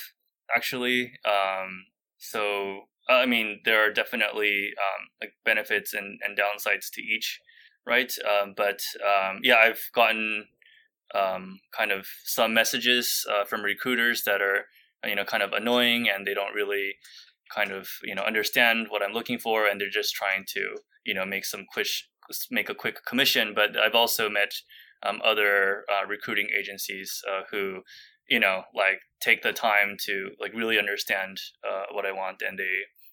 actually. 0.55 1.11
Um, 1.25 1.85
so, 2.17 2.81
I 3.09 3.25
mean, 3.25 3.61
there 3.65 3.85
are 3.85 3.91
definitely 3.91 4.69
um, 4.77 5.07
like 5.21 5.33
benefits 5.45 5.93
and, 5.93 6.19
and 6.25 6.37
downsides 6.37 6.89
to 6.93 7.01
each 7.01 7.39
right? 7.85 8.11
Um, 8.27 8.53
but 8.55 8.81
um, 9.01 9.39
yeah, 9.43 9.55
I've 9.55 9.89
gotten 9.93 10.45
um, 11.15 11.59
kind 11.75 11.91
of 11.91 12.07
some 12.23 12.53
messages 12.53 13.25
uh, 13.29 13.45
from 13.45 13.61
recruiters 13.61 14.23
that 14.23 14.41
are 14.41 14.65
you 15.05 15.15
know 15.15 15.25
kind 15.25 15.43
of 15.43 15.51
annoying 15.53 16.07
and 16.07 16.25
they 16.25 16.33
don't 16.33 16.53
really 16.53 16.95
kind 17.53 17.71
of 17.71 17.89
you 18.03 18.15
know 18.15 18.23
understand 18.23 18.87
what 18.89 19.03
I'm 19.03 19.13
looking 19.13 19.37
for 19.37 19.67
and 19.67 19.79
they're 19.79 19.89
just 19.89 20.15
trying 20.15 20.45
to 20.53 20.77
you 21.05 21.13
know 21.13 21.25
make 21.25 21.45
some 21.45 21.65
quick 21.71 21.87
make 22.51 22.69
a 22.69 22.75
quick 22.75 23.05
commission. 23.05 23.53
But 23.55 23.77
I've 23.77 23.95
also 23.95 24.29
met 24.29 24.53
um, 25.05 25.21
other 25.23 25.83
uh, 25.89 26.07
recruiting 26.07 26.47
agencies 26.57 27.21
uh, 27.29 27.41
who, 27.51 27.81
you 28.29 28.39
know, 28.39 28.63
like 28.75 28.99
take 29.21 29.41
the 29.43 29.53
time 29.53 29.97
to 30.05 30.29
like 30.39 30.53
really 30.53 30.79
understand 30.79 31.37
uh, 31.67 31.83
what 31.91 32.05
I 32.05 32.11
want, 32.11 32.41
and 32.41 32.57
they, 32.57 32.71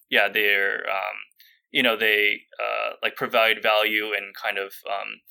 yeah, 0.09 0.27
they're, 0.31 0.83
um, 0.89 1.17
you 1.71 1.83
know, 1.83 1.97
they 1.97 2.41
uh, 2.59 2.91
like 3.01 3.15
provide 3.15 3.61
value 3.61 4.07
and 4.15 4.35
kind 4.35 4.57
of, 4.57 4.73
um, 4.87 5.21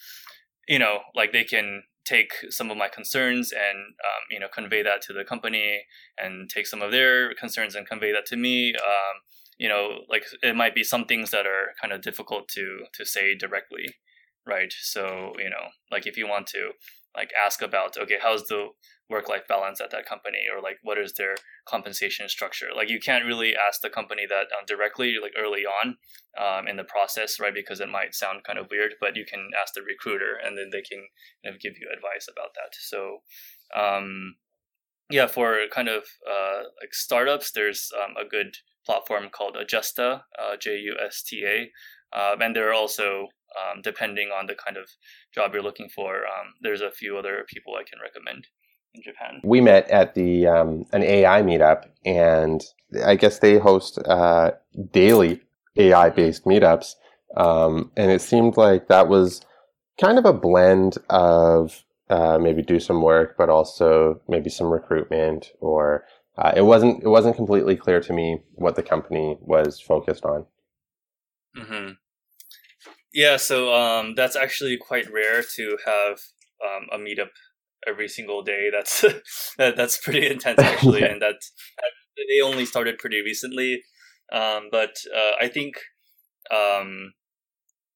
you 0.68 0.78
know, 0.78 1.00
like 1.14 1.32
they 1.32 1.44
can 1.44 1.82
take 2.04 2.32
some 2.48 2.70
of 2.70 2.76
my 2.76 2.88
concerns 2.88 3.52
and 3.52 3.78
um, 3.78 4.22
you 4.30 4.40
know 4.40 4.48
convey 4.52 4.82
that 4.82 5.02
to 5.02 5.12
the 5.12 5.22
company 5.22 5.82
and 6.18 6.48
take 6.48 6.66
some 6.66 6.82
of 6.82 6.90
their 6.90 7.34
concerns 7.34 7.74
and 7.74 7.86
convey 7.86 8.10
that 8.12 8.26
to 8.26 8.36
me. 8.36 8.74
Um, 8.74 9.20
you 9.58 9.68
know 9.68 10.00
like 10.08 10.24
it 10.42 10.56
might 10.56 10.74
be 10.74 10.82
some 10.82 11.04
things 11.04 11.30
that 11.30 11.46
are 11.46 11.74
kind 11.80 11.92
of 11.92 12.00
difficult 12.00 12.48
to 12.48 12.84
to 12.94 13.04
say 13.04 13.36
directly 13.36 13.94
right? 14.46 14.72
So 14.80 15.32
you 15.38 15.50
know 15.50 15.68
like 15.90 16.06
if 16.06 16.16
you 16.16 16.26
want 16.26 16.46
to 16.48 16.72
like 17.16 17.30
ask 17.46 17.62
about 17.62 17.96
okay 17.98 18.18
how's 18.20 18.44
the 18.44 18.68
work 19.10 19.28
life 19.28 19.46
balance 19.48 19.80
at 19.80 19.90
that 19.90 20.06
company 20.06 20.44
or 20.54 20.62
like 20.62 20.78
what 20.82 20.98
is 20.98 21.12
their 21.14 21.34
compensation 21.66 22.28
structure 22.28 22.68
like 22.74 22.88
you 22.88 23.00
can't 23.00 23.24
really 23.24 23.54
ask 23.56 23.80
the 23.80 23.90
company 23.90 24.22
that 24.28 24.46
um, 24.56 24.64
directly 24.66 25.16
like 25.20 25.32
early 25.36 25.64
on 25.66 25.96
um, 26.38 26.68
in 26.68 26.76
the 26.76 26.84
process 26.84 27.40
right 27.40 27.54
because 27.54 27.80
it 27.80 27.88
might 27.88 28.14
sound 28.14 28.44
kind 28.44 28.58
of 28.58 28.68
weird 28.70 28.92
but 29.00 29.16
you 29.16 29.24
can 29.24 29.50
ask 29.60 29.74
the 29.74 29.82
recruiter 29.82 30.38
and 30.42 30.56
then 30.56 30.70
they 30.70 30.82
can 30.82 31.08
kind 31.44 31.54
of 31.54 31.60
give 31.60 31.74
you 31.78 31.88
advice 31.92 32.28
about 32.30 32.54
that 32.54 32.72
so 32.80 33.18
um, 33.76 34.36
yeah 35.10 35.26
for 35.26 35.58
kind 35.72 35.88
of 35.88 36.04
uh, 36.28 36.62
like 36.80 36.94
startups 36.94 37.50
there's 37.50 37.90
um, 38.02 38.14
a 38.16 38.28
good 38.28 38.56
platform 38.86 39.28
called 39.30 39.56
Ajusta, 39.56 40.22
uh, 40.38 40.56
J 40.58 40.78
U 40.78 40.96
S 41.04 41.22
T 41.22 41.44
A. 41.44 41.70
Um, 42.18 42.40
and 42.40 42.56
there 42.56 42.68
are 42.70 42.74
also, 42.74 43.28
um, 43.54 43.82
depending 43.82 44.30
on 44.30 44.46
the 44.46 44.56
kind 44.56 44.76
of 44.76 44.88
job 45.34 45.52
you're 45.52 45.62
looking 45.62 45.88
for, 45.94 46.22
there's 46.62 46.80
a 46.80 46.90
few 46.90 47.16
other 47.16 47.44
people 47.46 47.74
I 47.74 47.84
can 47.88 48.00
recommend 48.02 48.46
in 48.94 49.02
Japan. 49.02 49.40
We 49.44 49.60
met 49.60 49.88
at 49.90 50.14
the 50.14 50.46
um, 50.46 50.86
an 50.92 51.02
AI 51.02 51.42
meetup, 51.42 51.86
and 52.04 52.62
I 53.04 53.16
guess 53.16 53.38
they 53.38 53.58
host 53.58 53.98
uh, 54.06 54.52
daily 54.92 55.40
AI 55.76 56.10
based 56.10 56.44
meetups. 56.44 56.94
Um, 57.36 57.92
and 57.96 58.10
it 58.10 58.20
seemed 58.20 58.56
like 58.56 58.88
that 58.88 59.08
was 59.08 59.40
kind 60.00 60.18
of 60.18 60.24
a 60.24 60.32
blend 60.32 60.98
of 61.08 61.84
uh, 62.08 62.38
maybe 62.38 62.62
do 62.62 62.80
some 62.80 63.02
work, 63.02 63.36
but 63.38 63.48
also 63.48 64.20
maybe 64.28 64.50
some 64.50 64.68
recruitment 64.68 65.52
or 65.60 66.04
uh, 66.36 66.52
it 66.56 66.62
wasn't 66.62 67.02
it 67.02 67.08
wasn't 67.08 67.36
completely 67.36 67.76
clear 67.76 68.00
to 68.00 68.12
me 68.12 68.42
what 68.54 68.74
the 68.74 68.82
company 68.82 69.36
was 69.40 69.80
focused 69.80 70.24
on. 70.24 70.46
Mm-hmm. 71.56 71.92
Yeah, 73.12 73.36
so 73.36 73.74
um, 73.74 74.14
that's 74.14 74.36
actually 74.36 74.76
quite 74.76 75.12
rare 75.12 75.42
to 75.42 75.78
have 75.84 76.20
um, 76.64 76.86
a 76.92 76.98
meetup 76.98 77.30
every 77.86 78.08
single 78.08 78.42
day. 78.42 78.70
That's 78.72 79.04
that's 79.58 79.98
pretty 79.98 80.26
intense 80.26 80.58
actually, 80.58 81.02
and 81.08 81.20
that, 81.22 81.36
they 82.16 82.40
only 82.42 82.64
started 82.64 82.98
pretty 82.98 83.20
recently. 83.20 83.82
Um, 84.32 84.68
but 84.70 84.96
uh, 85.14 85.32
I 85.40 85.48
think 85.48 85.74
um, 86.54 87.12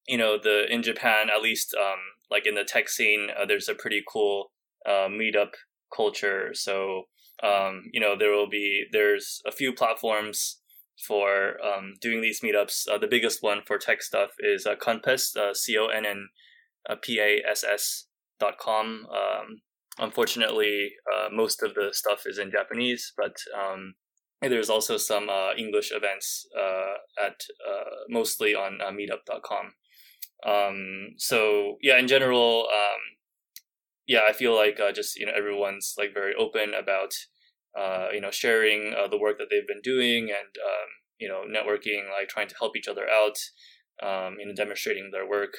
you 0.06 0.18
know 0.18 0.38
the 0.42 0.66
in 0.72 0.82
Japan 0.82 1.28
at 1.34 1.42
least 1.42 1.74
um, 1.74 1.98
like 2.30 2.46
in 2.46 2.54
the 2.54 2.64
tech 2.64 2.88
scene, 2.88 3.28
uh, 3.30 3.46
there's 3.46 3.68
a 3.68 3.74
pretty 3.74 4.02
cool 4.10 4.52
uh, 4.86 5.08
meetup 5.08 5.52
culture. 5.94 6.50
So 6.52 7.04
um, 7.42 7.84
you 7.92 8.00
know 8.00 8.16
there 8.18 8.32
will 8.32 8.48
be 8.48 8.84
there's 8.92 9.40
a 9.46 9.52
few 9.52 9.72
platforms 9.72 10.60
for 11.06 11.56
um, 11.64 11.94
doing 12.00 12.20
these 12.20 12.40
meetups. 12.40 12.88
Uh, 12.90 12.98
the 12.98 13.06
biggest 13.06 13.42
one 13.42 13.60
for 13.66 13.78
tech 13.78 14.02
stuff 14.02 14.30
is 14.38 14.66
uh, 14.66 14.74
connpass, 14.76 15.36
uh, 15.36 15.54
C 15.54 15.76
O 15.76 15.86
N 15.86 16.06
N 16.06 16.28
P 17.02 17.18
A 17.20 17.42
S 17.48 17.64
S 17.64 18.06
dot 18.38 18.58
com. 18.58 19.06
Unfortunately, 19.98 20.90
uh, 21.12 21.28
most 21.32 21.62
of 21.62 21.74
the 21.74 21.90
stuff 21.92 22.24
is 22.26 22.38
in 22.38 22.50
Japanese, 22.50 23.12
but 23.16 23.36
um, 23.56 23.94
there's 24.42 24.70
also 24.70 24.96
some 24.96 25.28
uh, 25.28 25.52
English 25.56 25.92
events 25.94 26.46
uh, 26.58 26.94
at 27.24 27.40
uh, 27.68 27.90
mostly 28.08 28.54
on 28.54 28.80
uh, 28.80 28.90
meetup.com. 28.90 29.74
Um, 30.44 31.10
so 31.16 31.76
yeah, 31.80 31.98
in 31.98 32.08
general, 32.08 32.66
um, 32.72 33.00
yeah, 34.06 34.22
I 34.28 34.32
feel 34.32 34.54
like 34.54 34.80
uh, 34.80 34.92
just 34.92 35.16
you 35.16 35.26
know 35.26 35.32
everyone's 35.36 35.94
like 35.96 36.12
very 36.12 36.34
open 36.34 36.72
about 36.74 37.14
you 38.12 38.20
know 38.20 38.30
sharing 38.30 38.94
the 39.10 39.18
work 39.18 39.38
that 39.38 39.46
they've 39.50 39.66
been 39.66 39.82
doing 39.82 40.24
and 40.24 40.54
um, 40.64 40.88
you 41.18 41.28
know 41.28 41.42
networking, 41.48 42.10
like 42.10 42.28
trying 42.28 42.48
to 42.48 42.56
help 42.58 42.76
each 42.76 42.88
other 42.88 43.06
out, 43.08 43.38
um, 44.02 44.36
you 44.40 44.46
know 44.46 44.54
demonstrating 44.54 45.10
their 45.12 45.28
work. 45.28 45.54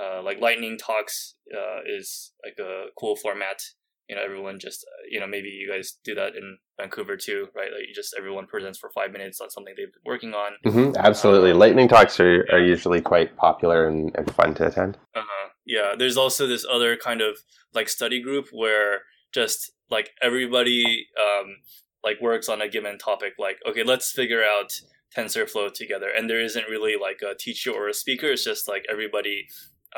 Uh, 0.00 0.22
like 0.22 0.40
lightning 0.40 0.76
talks 0.76 1.34
uh, 1.54 1.80
is 1.86 2.32
like 2.44 2.58
a 2.58 2.86
cool 2.98 3.16
format. 3.16 3.60
You 4.08 4.14
know, 4.14 4.22
everyone 4.22 4.58
just 4.60 4.84
uh, 4.84 5.02
you 5.10 5.18
know 5.18 5.26
maybe 5.26 5.48
you 5.48 5.70
guys 5.70 5.98
do 6.04 6.14
that 6.14 6.36
in 6.36 6.58
Vancouver 6.78 7.16
too, 7.16 7.48
right? 7.56 7.70
Like 7.72 7.88
you 7.88 7.94
just 7.94 8.14
everyone 8.16 8.46
presents 8.46 8.78
for 8.78 8.90
five 8.94 9.10
minutes 9.10 9.40
on 9.40 9.50
something 9.50 9.74
they've 9.76 9.92
been 9.92 10.02
working 10.04 10.34
on. 10.34 10.52
Mm-hmm, 10.64 10.96
absolutely, 10.96 11.52
um, 11.52 11.58
lightning 11.58 11.88
talks 11.88 12.20
are, 12.20 12.46
are 12.52 12.60
usually 12.60 13.00
quite 13.00 13.36
popular 13.36 13.88
and, 13.88 14.14
and 14.16 14.32
fun 14.34 14.54
to 14.54 14.66
attend. 14.66 14.98
Uh-huh. 15.14 15.48
Yeah, 15.64 15.94
there's 15.98 16.16
also 16.16 16.46
this 16.46 16.64
other 16.70 16.96
kind 16.96 17.20
of 17.20 17.38
like 17.74 17.88
study 17.88 18.22
group 18.22 18.48
where 18.52 19.00
just 19.32 19.72
like 19.90 20.10
everybody 20.22 21.06
um, 21.20 21.56
like 22.04 22.20
works 22.20 22.48
on 22.48 22.60
a 22.60 22.68
given 22.68 22.98
topic. 22.98 23.32
Like 23.38 23.58
okay, 23.68 23.82
let's 23.82 24.12
figure 24.12 24.42
out 24.44 24.72
TensorFlow 25.16 25.72
together, 25.72 26.08
and 26.16 26.28
there 26.28 26.40
isn't 26.40 26.68
really 26.68 26.94
like 27.00 27.20
a 27.22 27.34
teacher 27.34 27.70
or 27.72 27.88
a 27.88 27.94
speaker. 27.94 28.28
It's 28.28 28.44
just 28.44 28.68
like 28.68 28.84
everybody 28.90 29.48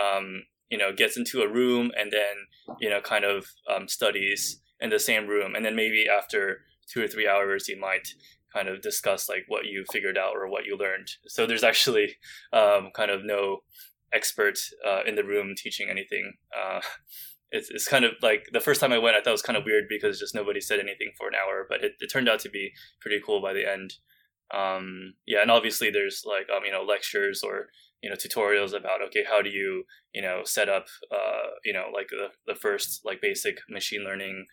um, 0.01 0.43
you 0.71 0.79
know 0.79 0.93
gets 0.93 1.17
into 1.17 1.43
a 1.43 1.49
room 1.49 1.91
and 1.99 2.13
then 2.13 2.47
you 2.81 2.91
know 2.91 3.01
kind 3.01 3.25
of 3.25 3.47
um, 3.73 3.89
studies 3.89 4.61
in 4.81 4.91
the 4.91 4.99
same 4.99 5.27
room, 5.27 5.55
and 5.55 5.65
then 5.65 5.77
maybe 5.77 6.07
after 6.09 6.61
two 6.93 7.03
or 7.03 7.09
three 7.09 7.29
hours, 7.29 7.69
you 7.69 7.79
might 7.79 8.09
kind 8.53 8.69
of 8.69 8.81
discuss 8.81 9.29
like 9.29 9.45
what 9.49 9.67
you 9.67 9.85
figured 9.93 10.17
out 10.17 10.35
or 10.35 10.49
what 10.49 10.65
you 10.65 10.77
learned. 10.77 11.09
So 11.27 11.47
there's 11.47 11.65
actually 11.65 12.17
um, 12.53 12.91
kind 12.95 13.11
of 13.11 13.25
no 13.25 13.59
expert 14.13 14.59
uh, 14.87 15.03
in 15.07 15.17
the 15.17 15.25
room 15.25 15.55
teaching 15.57 15.89
anything. 15.91 16.35
Uh, 16.57 16.81
it's, 17.51 17.71
it's 17.71 17.89
kind 17.89 18.05
of 18.05 18.13
like 18.23 18.47
the 18.53 18.61
first 18.61 18.81
time 18.81 18.93
I 18.93 18.99
went, 18.99 19.17
I 19.17 19.21
thought 19.21 19.31
it 19.31 19.33
was 19.33 19.43
kind 19.43 19.57
of 19.57 19.65
weird 19.65 19.85
because 19.89 20.19
just 20.19 20.35
nobody 20.35 20.61
said 20.61 20.79
anything 20.79 21.13
for 21.17 21.29
an 21.29 21.35
hour, 21.35 21.67
but 21.69 21.83
it, 21.83 21.93
it 22.01 22.09
turned 22.09 22.29
out 22.29 22.41
to 22.41 22.51
be 22.51 22.73
pretty 23.01 23.21
cool 23.25 23.43
by 23.43 23.53
the 23.53 23.71
end. 23.71 23.95
Um, 24.55 25.15
yeah, 25.27 25.43
and 25.43 25.51
obviously 25.51 25.91
there's 25.91 26.23
like 26.25 26.49
um, 26.55 26.65
you 26.65 26.73
know 26.73 26.83
lectures 26.83 27.43
or 27.43 27.69
you 28.03 28.09
know 28.09 28.17
tutorials 28.17 28.77
about 28.77 29.03
okay 29.07 29.25
how 29.29 29.43
do 29.43 29.51
you 29.51 29.85
you 30.15 30.23
know 30.23 30.43
set 30.45 30.69
up 30.69 30.87
uh, 31.13 31.51
you 31.65 31.73
know 31.73 31.87
like 31.93 32.09
the, 32.11 32.29
the 32.47 32.55
first 32.55 33.01
like 33.05 33.21
basic 33.21 33.59
machine 33.69 34.05
learning 34.05 34.47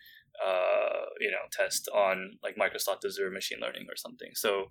uh, 0.44 1.06
you 1.20 1.30
know 1.30 1.44
test 1.50 1.88
on 1.94 2.38
like 2.42 2.56
Microsoft 2.56 3.04
Azure 3.06 3.30
machine 3.30 3.58
learning 3.60 3.86
or 3.88 3.96
something. 3.96 4.30
So 4.34 4.66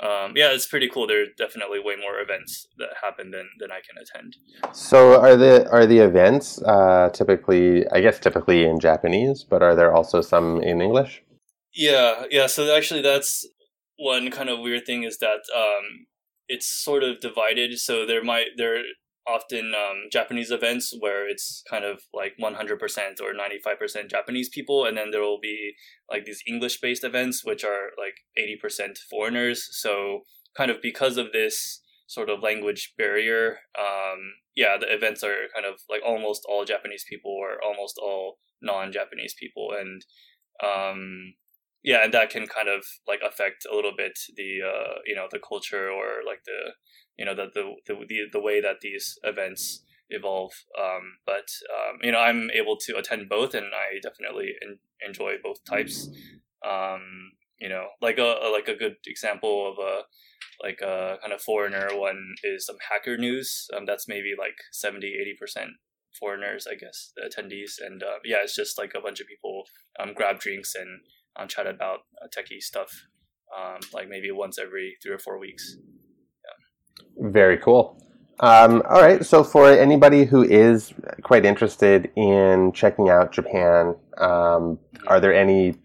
um, 0.00 0.32
yeah, 0.34 0.52
it's 0.52 0.66
pretty 0.66 0.88
cool. 0.88 1.06
There 1.06 1.22
are 1.22 1.26
definitely 1.36 1.78
way 1.78 1.96
more 1.96 2.20
events 2.20 2.66
that 2.78 2.88
happen 3.02 3.30
than 3.30 3.48
than 3.58 3.70
I 3.70 3.80
can 3.86 3.96
attend. 4.00 4.36
So 4.74 5.20
are 5.20 5.36
the 5.36 5.68
are 5.70 5.86
the 5.86 5.98
events 5.98 6.62
uh, 6.62 7.10
typically? 7.12 7.86
I 7.88 8.00
guess 8.00 8.18
typically 8.18 8.64
in 8.64 8.80
Japanese, 8.80 9.44
but 9.44 9.62
are 9.62 9.74
there 9.74 9.94
also 9.94 10.20
some 10.22 10.62
in 10.62 10.80
English? 10.80 11.22
Yeah, 11.74 12.24
yeah. 12.30 12.46
So 12.46 12.74
actually, 12.74 13.02
that's 13.02 13.46
one 14.02 14.30
kind 14.30 14.48
of 14.48 14.58
weird 14.58 14.84
thing 14.84 15.04
is 15.04 15.18
that 15.18 15.42
um, 15.56 16.06
it's 16.48 16.66
sort 16.66 17.04
of 17.04 17.20
divided. 17.20 17.78
So 17.78 18.04
there 18.04 18.22
might 18.22 18.48
there 18.56 18.76
are 18.76 18.82
often 19.28 19.72
um, 19.74 20.08
Japanese 20.10 20.50
events 20.50 20.92
where 20.98 21.28
it's 21.28 21.62
kind 21.70 21.84
of 21.84 22.02
like 22.12 22.32
100% 22.42 23.20
or 23.20 23.32
95% 23.32 24.10
Japanese 24.10 24.48
people, 24.48 24.84
and 24.84 24.96
then 24.96 25.12
there 25.12 25.20
will 25.20 25.38
be 25.40 25.74
like 26.10 26.24
these 26.24 26.42
English 26.48 26.80
based 26.80 27.04
events 27.04 27.44
which 27.44 27.64
are 27.64 27.90
like 27.96 28.14
80% 28.36 28.98
foreigners. 29.08 29.68
So, 29.70 30.22
kind 30.56 30.70
of 30.70 30.82
because 30.82 31.16
of 31.16 31.32
this 31.32 31.80
sort 32.08 32.28
of 32.28 32.42
language 32.42 32.94
barrier, 32.98 33.58
um, 33.78 34.18
yeah, 34.56 34.76
the 34.78 34.92
events 34.92 35.22
are 35.22 35.46
kind 35.54 35.64
of 35.64 35.80
like 35.88 36.02
almost 36.04 36.42
all 36.48 36.64
Japanese 36.64 37.04
people 37.08 37.30
or 37.30 37.62
almost 37.64 37.98
all 38.02 38.38
non 38.60 38.90
Japanese 38.90 39.34
people. 39.38 39.68
And 39.78 40.04
um, 40.62 41.34
yeah, 41.82 42.04
and 42.04 42.14
that 42.14 42.30
can 42.30 42.46
kind 42.46 42.68
of 42.68 42.84
like 43.08 43.20
affect 43.26 43.66
a 43.70 43.74
little 43.74 43.92
bit 43.96 44.18
the 44.36 44.60
uh, 44.64 44.98
you 45.04 45.14
know 45.14 45.26
the 45.30 45.40
culture 45.40 45.90
or 45.90 46.22
like 46.26 46.44
the 46.44 46.72
you 47.18 47.24
know 47.24 47.34
the 47.34 47.46
the 47.54 47.74
the, 47.86 48.20
the 48.32 48.40
way 48.40 48.60
that 48.60 48.80
these 48.80 49.18
events 49.24 49.84
evolve. 50.10 50.52
Um, 50.78 51.18
but 51.26 51.48
um, 51.70 51.98
you 52.02 52.12
know, 52.12 52.20
I'm 52.20 52.50
able 52.54 52.76
to 52.86 52.96
attend 52.96 53.28
both, 53.28 53.54
and 53.54 53.66
I 53.66 53.98
definitely 54.02 54.54
in, 54.62 54.78
enjoy 55.06 55.34
both 55.42 55.64
types. 55.64 56.08
Um, 56.66 57.32
you 57.58 57.68
know, 57.68 57.86
like 58.00 58.18
a, 58.18 58.36
a, 58.42 58.48
like 58.50 58.68
a 58.68 58.76
good 58.76 58.96
example 59.06 59.72
of 59.72 59.84
a 59.84 60.02
like 60.62 60.80
a 60.80 61.16
kind 61.20 61.32
of 61.32 61.40
foreigner 61.40 61.88
one 61.92 62.34
is 62.44 62.66
some 62.66 62.76
hacker 62.90 63.16
news. 63.16 63.68
Um, 63.76 63.86
that's 63.86 64.06
maybe 64.06 64.34
like 64.38 64.56
70, 64.72 65.06
80 65.06 65.36
percent 65.38 65.70
foreigners, 66.18 66.66
I 66.70 66.74
guess, 66.74 67.12
the 67.16 67.22
attendees, 67.22 67.84
and 67.84 68.02
uh, 68.02 68.18
yeah, 68.24 68.38
it's 68.42 68.54
just 68.54 68.78
like 68.78 68.92
a 68.96 69.00
bunch 69.00 69.20
of 69.20 69.26
people 69.26 69.64
um, 69.98 70.12
grab 70.14 70.38
drinks 70.38 70.74
and 70.74 71.00
um, 71.36 71.48
chat 71.48 71.66
about 71.66 72.00
uh, 72.22 72.26
techie 72.28 72.60
stuff, 72.60 72.90
um, 73.56 73.80
like 73.92 74.08
maybe 74.08 74.30
once 74.30 74.58
every 74.58 74.96
three 75.02 75.12
or 75.12 75.18
four 75.18 75.38
weeks. 75.38 75.76
Very 77.18 77.58
cool. 77.58 77.98
Um, 78.40 78.82
all 78.88 79.00
right. 79.00 79.24
So 79.24 79.44
for 79.44 79.70
anybody 79.70 80.24
who 80.24 80.42
is 80.42 80.92
quite 81.22 81.44
interested 81.44 82.10
in 82.16 82.72
checking 82.72 83.08
out 83.08 83.32
Japan, 83.32 83.94
um, 84.18 84.78
are 85.06 85.20
there 85.20 85.34
any 85.34 85.76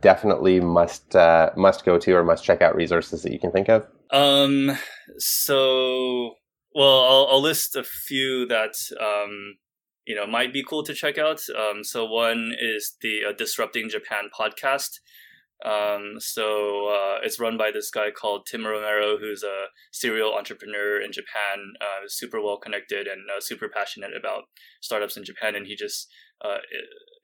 definitely 0.00 0.60
must 0.60 1.16
uh, 1.16 1.50
must 1.56 1.84
go 1.84 1.98
to 1.98 2.12
or 2.12 2.24
must 2.24 2.44
check 2.44 2.62
out 2.62 2.76
resources 2.76 3.22
that 3.22 3.32
you 3.32 3.38
can 3.38 3.50
think 3.50 3.68
of? 3.68 3.86
Um. 4.10 4.78
So, 5.18 6.34
well, 6.74 7.00
I'll, 7.00 7.26
I'll 7.30 7.42
list 7.42 7.74
a 7.74 7.82
few 7.82 8.46
that 8.46 8.74
um, 9.00 9.56
you 10.08 10.14
know 10.14 10.26
might 10.26 10.52
be 10.54 10.64
cool 10.64 10.82
to 10.82 10.94
check 10.94 11.18
out. 11.18 11.40
Um, 11.56 11.84
so 11.84 12.06
one 12.06 12.52
is 12.58 12.96
the 13.02 13.20
uh, 13.28 13.32
Disrupting 13.36 13.90
Japan 13.90 14.30
podcast. 14.36 15.00
Um, 15.64 16.14
so 16.18 16.88
uh, 16.88 17.18
it's 17.22 17.38
run 17.38 17.58
by 17.58 17.70
this 17.70 17.90
guy 17.90 18.10
called 18.10 18.46
Tim 18.46 18.64
Romero, 18.64 19.18
who's 19.18 19.42
a 19.42 19.66
serial 19.92 20.34
entrepreneur 20.34 21.00
in 21.00 21.12
Japan, 21.12 21.74
uh, 21.80 22.06
super 22.06 22.40
well 22.40 22.56
connected 22.56 23.06
and 23.06 23.22
uh, 23.28 23.40
super 23.40 23.68
passionate 23.68 24.16
about 24.16 24.44
startups 24.80 25.16
in 25.16 25.24
Japan. 25.24 25.54
And 25.54 25.66
he 25.66 25.76
just 25.76 26.08
uh, 26.42 26.58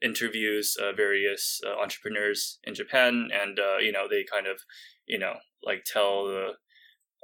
interviews 0.03 0.75
uh, 0.79 0.91
various 0.95 1.61
entrepreneurs 1.81 2.59
in 2.65 2.75
Japan, 2.75 3.29
and 3.33 3.57
you 3.81 3.91
know 3.91 4.05
they 4.07 4.23
kind 4.31 4.45
of 4.45 4.59
you 5.07 5.17
know 5.17 5.37
like 5.63 5.85
tell 5.85 6.25
the 6.25 6.49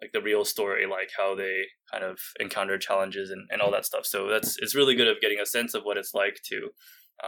like 0.02 0.12
the 0.14 0.22
real 0.22 0.44
story, 0.44 0.86
like 0.88 1.12
how 1.18 1.36
they 1.36 1.64
kind 1.92 2.04
of 2.04 2.20
encounter 2.40 2.78
challenges 2.78 3.30
and, 3.30 3.48
and 3.52 3.62
all 3.62 3.72
that 3.72 3.86
stuff. 3.86 4.06
So 4.06 4.28
that's 4.28 4.58
it's 4.60 4.76
really 4.76 4.96
good 4.96 5.08
of 5.08 5.22
getting 5.22 5.40
a 5.40 5.46
sense 5.46 5.74
of 5.74 5.84
what 5.84 5.98
it's 5.98 6.14
like 6.14 6.42
to 6.50 6.70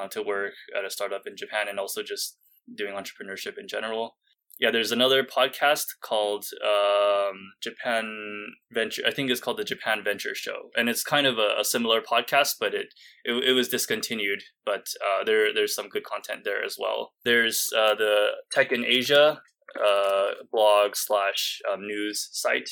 to 0.10 0.24
work 0.24 0.54
at 0.78 0.86
a 0.86 0.90
startup 0.90 1.28
in 1.28 1.38
Japan, 1.38 1.68
and 1.70 1.80
also 1.80 2.02
just 2.02 2.38
doing 2.76 2.94
entrepreneurship 2.94 3.58
in 3.58 3.68
general. 3.68 4.16
Yeah, 4.60 4.72
there's 4.72 4.92
another 4.92 5.24
podcast 5.24 5.86
called 6.02 6.46
um, 6.64 7.54
Japan 7.62 8.54
Venture. 8.72 9.02
I 9.06 9.12
think 9.12 9.30
it's 9.30 9.42
called 9.42 9.58
the 9.58 9.64
Japan 9.64 10.04
Venture 10.04 10.36
Show, 10.36 10.70
and 10.78 10.90
it's 10.90 11.04
kind 11.04 11.26
of 11.26 11.38
a, 11.38 11.56
a 11.60 11.66
similar 11.66 12.02
podcast, 12.02 12.56
but 12.60 12.74
it, 12.74 12.94
it, 13.26 13.34
it 13.44 13.54
was 13.54 13.68
discontinued. 13.68 14.44
But 14.66 14.88
uh, 15.02 15.24
there 15.24 15.54
there's 15.54 15.76
some 15.76 15.90
good 15.90 16.04
content 16.04 16.42
there 16.44 16.64
as 16.64 16.78
well. 16.80 17.14
There's 17.26 17.70
uh, 17.76 17.96
the 17.96 18.28
Tech 18.52 18.72
in 18.72 18.86
Asia 18.86 19.42
uh, 19.80 20.44
blog 20.52 20.96
slash 20.96 21.62
um, 21.72 21.82
news 21.82 22.30
site, 22.32 22.70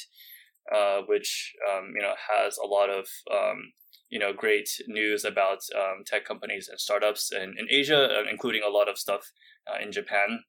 uh, 0.73 1.01
which 1.07 1.53
um, 1.69 1.93
you 1.95 2.01
know 2.01 2.13
has 2.31 2.57
a 2.57 2.67
lot 2.67 2.89
of 2.89 3.07
um, 3.31 3.73
you 4.09 4.19
know 4.19 4.33
great 4.33 4.69
news 4.87 5.23
about 5.25 5.59
um, 5.75 6.03
tech 6.05 6.25
companies 6.25 6.67
and 6.69 6.79
startups 6.79 7.31
in, 7.31 7.55
in 7.57 7.67
Asia, 7.69 8.05
uh, 8.05 8.23
including 8.29 8.61
a 8.63 8.69
lot 8.69 8.89
of 8.89 8.97
stuff 8.97 9.31
uh, 9.67 9.83
in 9.83 9.91
Japan. 9.91 10.43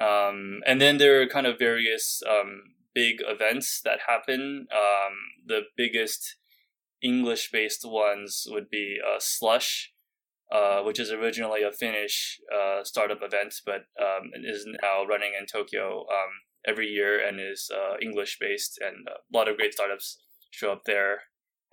Um, 0.00 0.60
and 0.66 0.80
then 0.80 0.96
there 0.98 1.20
are 1.20 1.26
kind 1.26 1.46
of 1.46 1.58
various 1.58 2.22
um, 2.28 2.62
big 2.94 3.16
events 3.26 3.80
that 3.84 4.00
happen. 4.08 4.66
Um, 4.72 5.14
the 5.46 5.62
biggest 5.76 6.36
English 7.02 7.50
based 7.50 7.84
ones 7.84 8.46
would 8.48 8.70
be 8.70 8.98
uh, 9.04 9.18
Slush, 9.18 9.91
uh, 10.52 10.82
which 10.82 11.00
is 11.00 11.10
originally 11.10 11.62
a 11.62 11.72
Finnish 11.72 12.38
uh, 12.54 12.84
startup 12.84 13.20
event, 13.22 13.54
but 13.64 13.86
um, 13.98 14.30
is 14.44 14.66
now 14.82 15.04
running 15.04 15.32
in 15.38 15.46
Tokyo 15.46 16.00
um, 16.00 16.30
every 16.66 16.88
year 16.88 17.26
and 17.26 17.40
is 17.40 17.70
uh, 17.74 17.96
English 18.02 18.36
based, 18.38 18.78
and 18.84 19.08
a 19.08 19.36
lot 19.36 19.48
of 19.48 19.56
great 19.56 19.72
startups 19.72 20.18
show 20.50 20.70
up 20.70 20.82
there. 20.84 21.20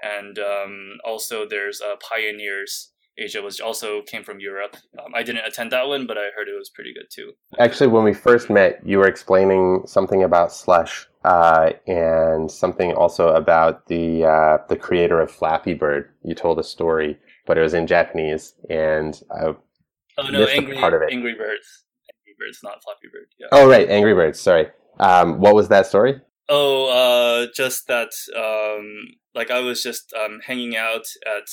And 0.01 0.39
um, 0.39 0.97
also, 1.05 1.45
there's 1.45 1.81
uh, 1.81 1.95
Pioneers, 1.97 2.93
Asia 3.17 3.41
which 3.41 3.59
also 3.59 4.01
came 4.03 4.23
from 4.23 4.39
Europe. 4.39 4.77
Um, 4.97 5.13
I 5.13 5.23
didn't 5.23 5.45
attend 5.45 5.73
that 5.73 5.85
one, 5.85 6.07
but 6.07 6.17
I 6.17 6.29
heard 6.33 6.47
it 6.47 6.57
was 6.57 6.69
pretty 6.69 6.93
good 6.93 7.07
too. 7.13 7.33
Actually, 7.59 7.87
when 7.87 8.05
we 8.05 8.13
first 8.13 8.49
met, 8.49 8.79
you 8.85 8.99
were 8.99 9.07
explaining 9.07 9.81
something 9.85 10.23
about 10.23 10.53
Slush 10.53 11.05
uh, 11.25 11.71
and 11.85 12.49
something 12.49 12.93
also 12.93 13.35
about 13.35 13.87
the 13.87 14.21
the 14.69 14.77
creator 14.77 15.19
of 15.19 15.29
Flappy 15.29 15.73
Bird. 15.73 16.09
You 16.23 16.33
told 16.33 16.59
a 16.59 16.63
story, 16.63 17.17
but 17.49 17.57
it 17.57 17.61
was 17.61 17.73
in 17.73 17.87
Japanese, 17.87 18.53
and 18.69 19.19
I 19.31 19.45
oh 19.47 20.29
no, 20.29 20.45
angry 20.45 20.77
part 20.77 20.93
of 20.93 21.01
it. 21.01 21.09
Angry 21.11 21.33
Birds, 21.33 21.85
Angry 22.07 22.35
Birds, 22.37 22.59
not 22.61 22.83
Flappy 22.83 23.07
Bird. 23.11 23.25
Yeah. 23.39 23.47
Oh 23.51 23.67
right, 23.67 23.89
Angry 23.89 24.13
Birds. 24.13 24.39
Sorry. 24.39 24.67
Um, 24.99 25.39
what 25.39 25.55
was 25.55 25.67
that 25.69 25.87
story? 25.87 26.21
Oh, 26.47 26.85
uh, 26.85 27.47
just 27.55 27.87
that. 27.87 28.11
Um, 28.37 29.15
like 29.33 29.49
I 29.49 29.61
was 29.61 29.81
just 29.81 30.13
um, 30.13 30.41
hanging 30.45 30.77
out 30.77 31.05
at 31.25 31.47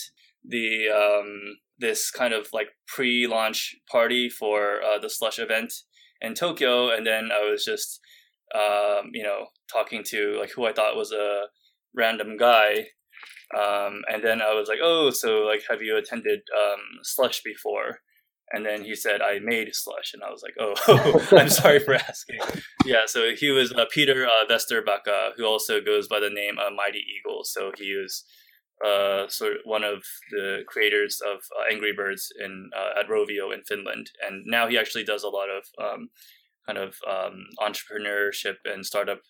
the 0.45 0.89
um, 0.91 1.57
this 1.79 2.11
kind 2.11 2.35
of 2.35 2.49
like 2.53 2.69
pre-launch 2.87 3.77
party 3.91 4.29
for 4.29 4.83
uh, 4.83 4.99
the 4.99 5.09
slush 5.09 5.39
event 5.39 5.73
in 6.21 6.35
Tokyo, 6.35 6.91
and 6.91 7.07
then 7.07 7.31
I 7.33 7.49
was 7.51 7.65
just 7.65 8.01
um, 8.55 9.13
you 9.15 9.23
know 9.23 9.47
talking 9.73 10.05
to 10.09 10.37
like 10.39 10.51
who 10.51 10.67
I 10.67 10.75
thought 10.75 10.95
was 10.95 11.13
a 11.13 11.45
random 11.95 12.37
guy, 12.37 12.89
um, 13.55 14.03
and 14.13 14.25
then 14.25 14.43
I 14.43 14.55
was 14.55 14.69
like, 14.69 14.79
oh, 14.83 15.11
so 15.11 15.41
like 15.41 15.63
have 15.71 15.83
you 15.83 15.97
attended 15.97 16.41
um, 16.55 16.81
slush 17.03 17.43
before? 17.43 18.01
And 18.53 18.65
then 18.65 18.85
he 18.85 18.95
said, 18.95 19.21
I 19.23 19.41
made 19.43 19.69
slush. 19.73 20.15
And 20.15 20.23
I 20.23 20.31
was 20.31 20.43
like, 20.43 20.55
oh, 20.61 21.27
I'm 21.37 21.49
sorry 21.49 21.81
for 21.81 21.95
asking. 21.95 22.39
Yeah, 22.85 23.03
so 23.07 23.31
he 23.37 23.51
was 23.51 23.73
uh, 23.73 23.87
Peter 23.93 24.25
uh, 24.25 24.47
Vesterbacka, 24.49 25.33
who 25.37 25.45
also 25.45 25.81
goes 25.81 26.07
by 26.07 26.21
the 26.21 26.31
name 26.31 26.57
uh, 26.59 26.71
Mighty 26.71 27.01
Eagle. 27.01 27.41
So 27.43 27.73
he 27.77 27.97
was 28.01 28.25
uh, 28.85 29.27
sort 29.29 29.53
of 29.53 29.59
one 29.65 29.85
of 29.85 30.05
the 30.31 30.61
creators 30.67 31.21
of 31.27 31.39
uh, 31.59 31.73
Angry 31.73 31.93
Birds 31.93 32.29
in 32.39 32.71
uh, 32.77 33.01
at 33.01 33.09
Rovio 33.09 33.53
in 33.53 33.63
Finland, 33.67 34.11
and 34.27 34.45
now 34.47 34.69
he 34.69 34.79
actually 34.79 35.05
does 35.05 35.23
a 35.23 35.29
lot 35.29 35.49
of 35.49 35.65
um, 35.83 36.11
kind 36.67 36.79
of 36.79 36.97
um, 37.09 37.47
entrepreneurship 37.59 38.57
and 38.65 38.85
startup 38.85 39.21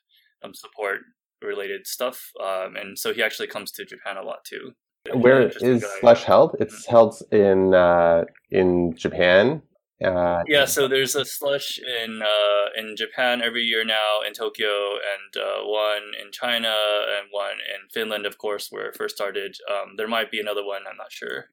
um, 0.42 0.52
support 0.52 1.02
related 1.42 1.87
stuff. 1.87 2.33
Um, 2.42 2.77
and 2.77 2.99
so 2.99 3.12
he 3.12 3.22
actually 3.22 3.49
comes 3.49 3.70
to 3.72 3.85
Japan 3.85 4.16
a 4.16 4.22
lot 4.22 4.44
too. 4.44 4.72
Where 5.14 5.42
is 5.42 5.85
Slush 6.01 6.25
held? 6.25 6.57
It's 6.59 6.83
mm-hmm. 6.83 6.90
held 6.90 7.22
in 7.31 7.75
uh, 7.75 8.25
in 8.51 8.96
Japan 8.96 9.62
uh, 10.05 10.42
yeah, 10.46 10.66
so 10.66 10.88
there's 10.88 11.14
a 11.14 11.25
slush 11.25 11.79
in 11.79 12.20
uh, 12.20 12.81
in 12.81 12.96
Japan 12.96 13.40
every 13.40 13.62
year 13.62 13.83
now 13.83 14.20
in 14.27 14.35
Tokyo, 14.35 14.68
and 14.68 15.42
uh, 15.42 15.64
one 15.64 16.12
in 16.22 16.31
China, 16.33 16.68
and 16.68 17.29
one 17.31 17.53
in 17.53 17.88
Finland, 17.90 18.27
of 18.27 18.37
course, 18.37 18.68
where 18.70 18.88
it 18.88 18.96
first 18.96 19.16
started. 19.16 19.57
Um, 19.70 19.94
there 19.96 20.09
might 20.09 20.31
be 20.31 20.38
another 20.38 20.64
one. 20.64 20.83
I'm 20.88 20.99
not 20.99 21.12
sure. 21.12 21.46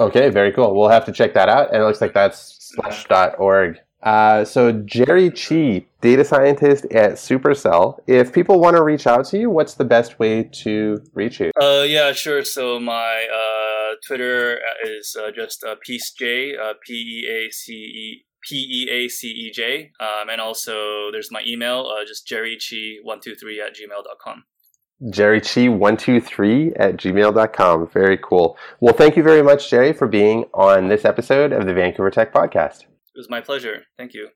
Okay, 0.00 0.30
very 0.30 0.50
cool. 0.52 0.74
We'll 0.74 0.88
have 0.88 1.04
to 1.06 1.12
check 1.12 1.34
that 1.34 1.50
out. 1.50 1.68
And 1.72 1.82
it 1.82 1.84
looks 1.84 2.00
like 2.00 2.14
that's 2.14 2.72
slush.org. 2.74 3.78
Uh, 4.02 4.44
so 4.44 4.72
Jerry 4.72 5.30
Chi, 5.30 5.84
data 6.00 6.24
scientist 6.24 6.84
at 6.86 7.12
Supercell. 7.12 7.98
If 8.06 8.32
people 8.32 8.60
want 8.60 8.76
to 8.76 8.82
reach 8.82 9.06
out 9.06 9.26
to 9.26 9.38
you, 9.38 9.50
what's 9.50 9.74
the 9.74 9.84
best 9.84 10.18
way 10.18 10.44
to 10.62 11.02
reach 11.14 11.40
you? 11.40 11.50
Uh, 11.60 11.84
yeah, 11.86 12.12
sure. 12.12 12.44
So 12.44 12.78
my 12.78 13.26
uh, 13.32 13.96
Twitter 14.06 14.60
is 14.84 15.16
uh, 15.18 15.30
just 15.34 15.64
uh, 15.64 15.76
PeaceJ, 15.86 16.58
uh, 16.58 16.74
P 16.86 16.94
E 16.94 17.28
A 17.28 17.50
C 17.50 17.72
E. 17.72 18.24
P 18.40 18.54
E 18.54 18.88
A 18.90 19.08
C 19.08 19.28
E 19.28 19.50
J. 19.50 19.90
Um, 20.00 20.28
and 20.30 20.40
also, 20.40 21.10
there's 21.10 21.30
my 21.32 21.42
email, 21.44 21.90
uh, 21.92 22.04
just 22.06 22.26
jerrychi123 22.28 23.58
at 23.58 23.74
gmail.com. 23.74 24.44
JerryChi123 25.02 26.72
at 26.76 26.96
gmail.com. 26.96 27.88
Very 27.88 28.18
cool. 28.18 28.56
Well, 28.80 28.94
thank 28.94 29.16
you 29.16 29.22
very 29.22 29.42
much, 29.42 29.70
Jerry, 29.70 29.92
for 29.92 30.08
being 30.08 30.44
on 30.54 30.88
this 30.88 31.04
episode 31.04 31.52
of 31.52 31.66
the 31.66 31.74
Vancouver 31.74 32.10
Tech 32.10 32.32
Podcast. 32.32 32.84
It 33.18 33.22
was 33.22 33.28
my 33.28 33.40
pleasure. 33.40 33.82
Thank 33.96 34.14
you. 34.14 34.28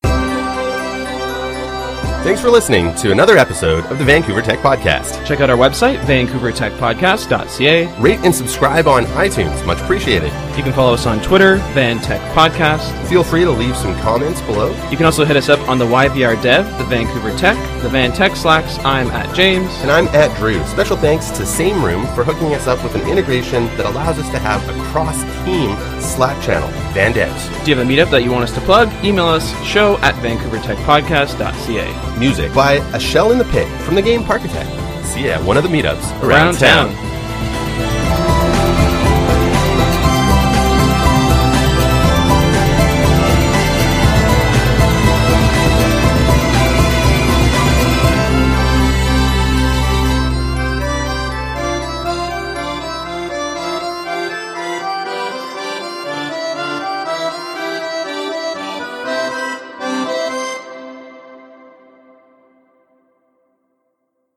Thanks 2.25 2.41
for 2.41 2.51
listening 2.51 2.93
to 2.97 3.13
another 3.13 3.39
episode 3.39 3.85
of 3.85 4.01
the 4.01 4.05
Vancouver 4.05 4.43
Tech 4.43 4.59
Podcast. 4.59 5.25
Check 5.25 5.39
out 5.39 5.51
our 5.51 5.57
website, 5.57 5.99
vancouvertechpodcast.ca. 5.99 8.01
Rate 8.01 8.19
and 8.25 8.35
subscribe 8.35 8.89
on 8.89 9.05
iTunes. 9.05 9.65
Much 9.65 9.79
appreciated. 9.83 10.33
You 10.57 10.63
can 10.63 10.73
follow 10.75 10.93
us 10.93 11.07
on 11.07 11.21
Twitter, 11.23 11.57
Van 11.73 11.99
Tech 11.99 12.21
Podcast. 12.35 12.93
Feel 13.09 13.25
free 13.25 13.43
to 13.45 13.51
leave 13.51 13.75
some 13.77 13.95
comments 14.01 14.43
below. 14.43 14.69
You 14.91 14.97
can 14.99 15.07
also 15.07 15.25
hit 15.25 15.37
us 15.37 15.49
up 15.49 15.67
on 15.69 15.79
the 15.79 15.87
YVR 15.87 16.41
Dev, 16.43 16.67
the 16.79 16.85
Vancouver 16.85 17.35
Tech, 17.39 17.57
the 17.83 17.89
Van 17.89 18.13
Tech 18.13 18.37
Slacks. 18.37 18.79
I'm 18.85 19.09
at 19.13 19.35
James. 19.35 19.71
And 19.81 19.91
I'm 19.91 20.09
at 20.09 20.37
Drew. 20.39 20.63
Special 20.67 20.97
thanks 20.97 21.31
to 21.31 21.43
Sameroom 21.45 22.07
for 22.15 22.23
hooking 22.23 22.55
us 22.55 22.67
up 22.67 22.83
with 22.83 22.95
an 22.95 23.09
integration 23.09 23.65
that 23.79 23.87
allows 23.87 24.19
us 24.19 24.29
to 24.31 24.39
have 24.39 24.63
a 24.69 24.73
cross-team 24.91 25.75
Slack 26.03 26.41
channel, 26.43 26.69
Van 26.93 27.13
Devs. 27.15 27.65
Do 27.65 27.71
you 27.71 27.77
have 27.77 27.87
a 27.87 27.91
meetup 27.91 28.11
that 28.11 28.23
you 28.23 28.31
want 28.31 28.45
us 28.45 28.53
to 28.55 28.61
plug? 28.61 28.91
Email 29.03 29.27
us, 29.27 29.51
show 29.65 29.97
at 29.99 30.15
vancouvertechpodcast.ca 30.17 32.19
music 32.19 32.53
by 32.55 32.75
A 32.95 33.01
Shell 33.01 33.33
in 33.33 33.39
the 33.39 33.45
Pit 33.47 33.67
from 33.83 33.95
the 33.95 34.03
game 34.03 34.23
Parkitect. 34.23 34.69
See 35.05 35.25
you 35.25 35.31
at 35.31 35.43
one 35.43 35.57
of 35.57 35.63
the 35.63 35.69
meetups 35.71 36.11
around, 36.21 36.31
around 36.31 36.55
town. 36.59 36.95
town. 36.95 37.12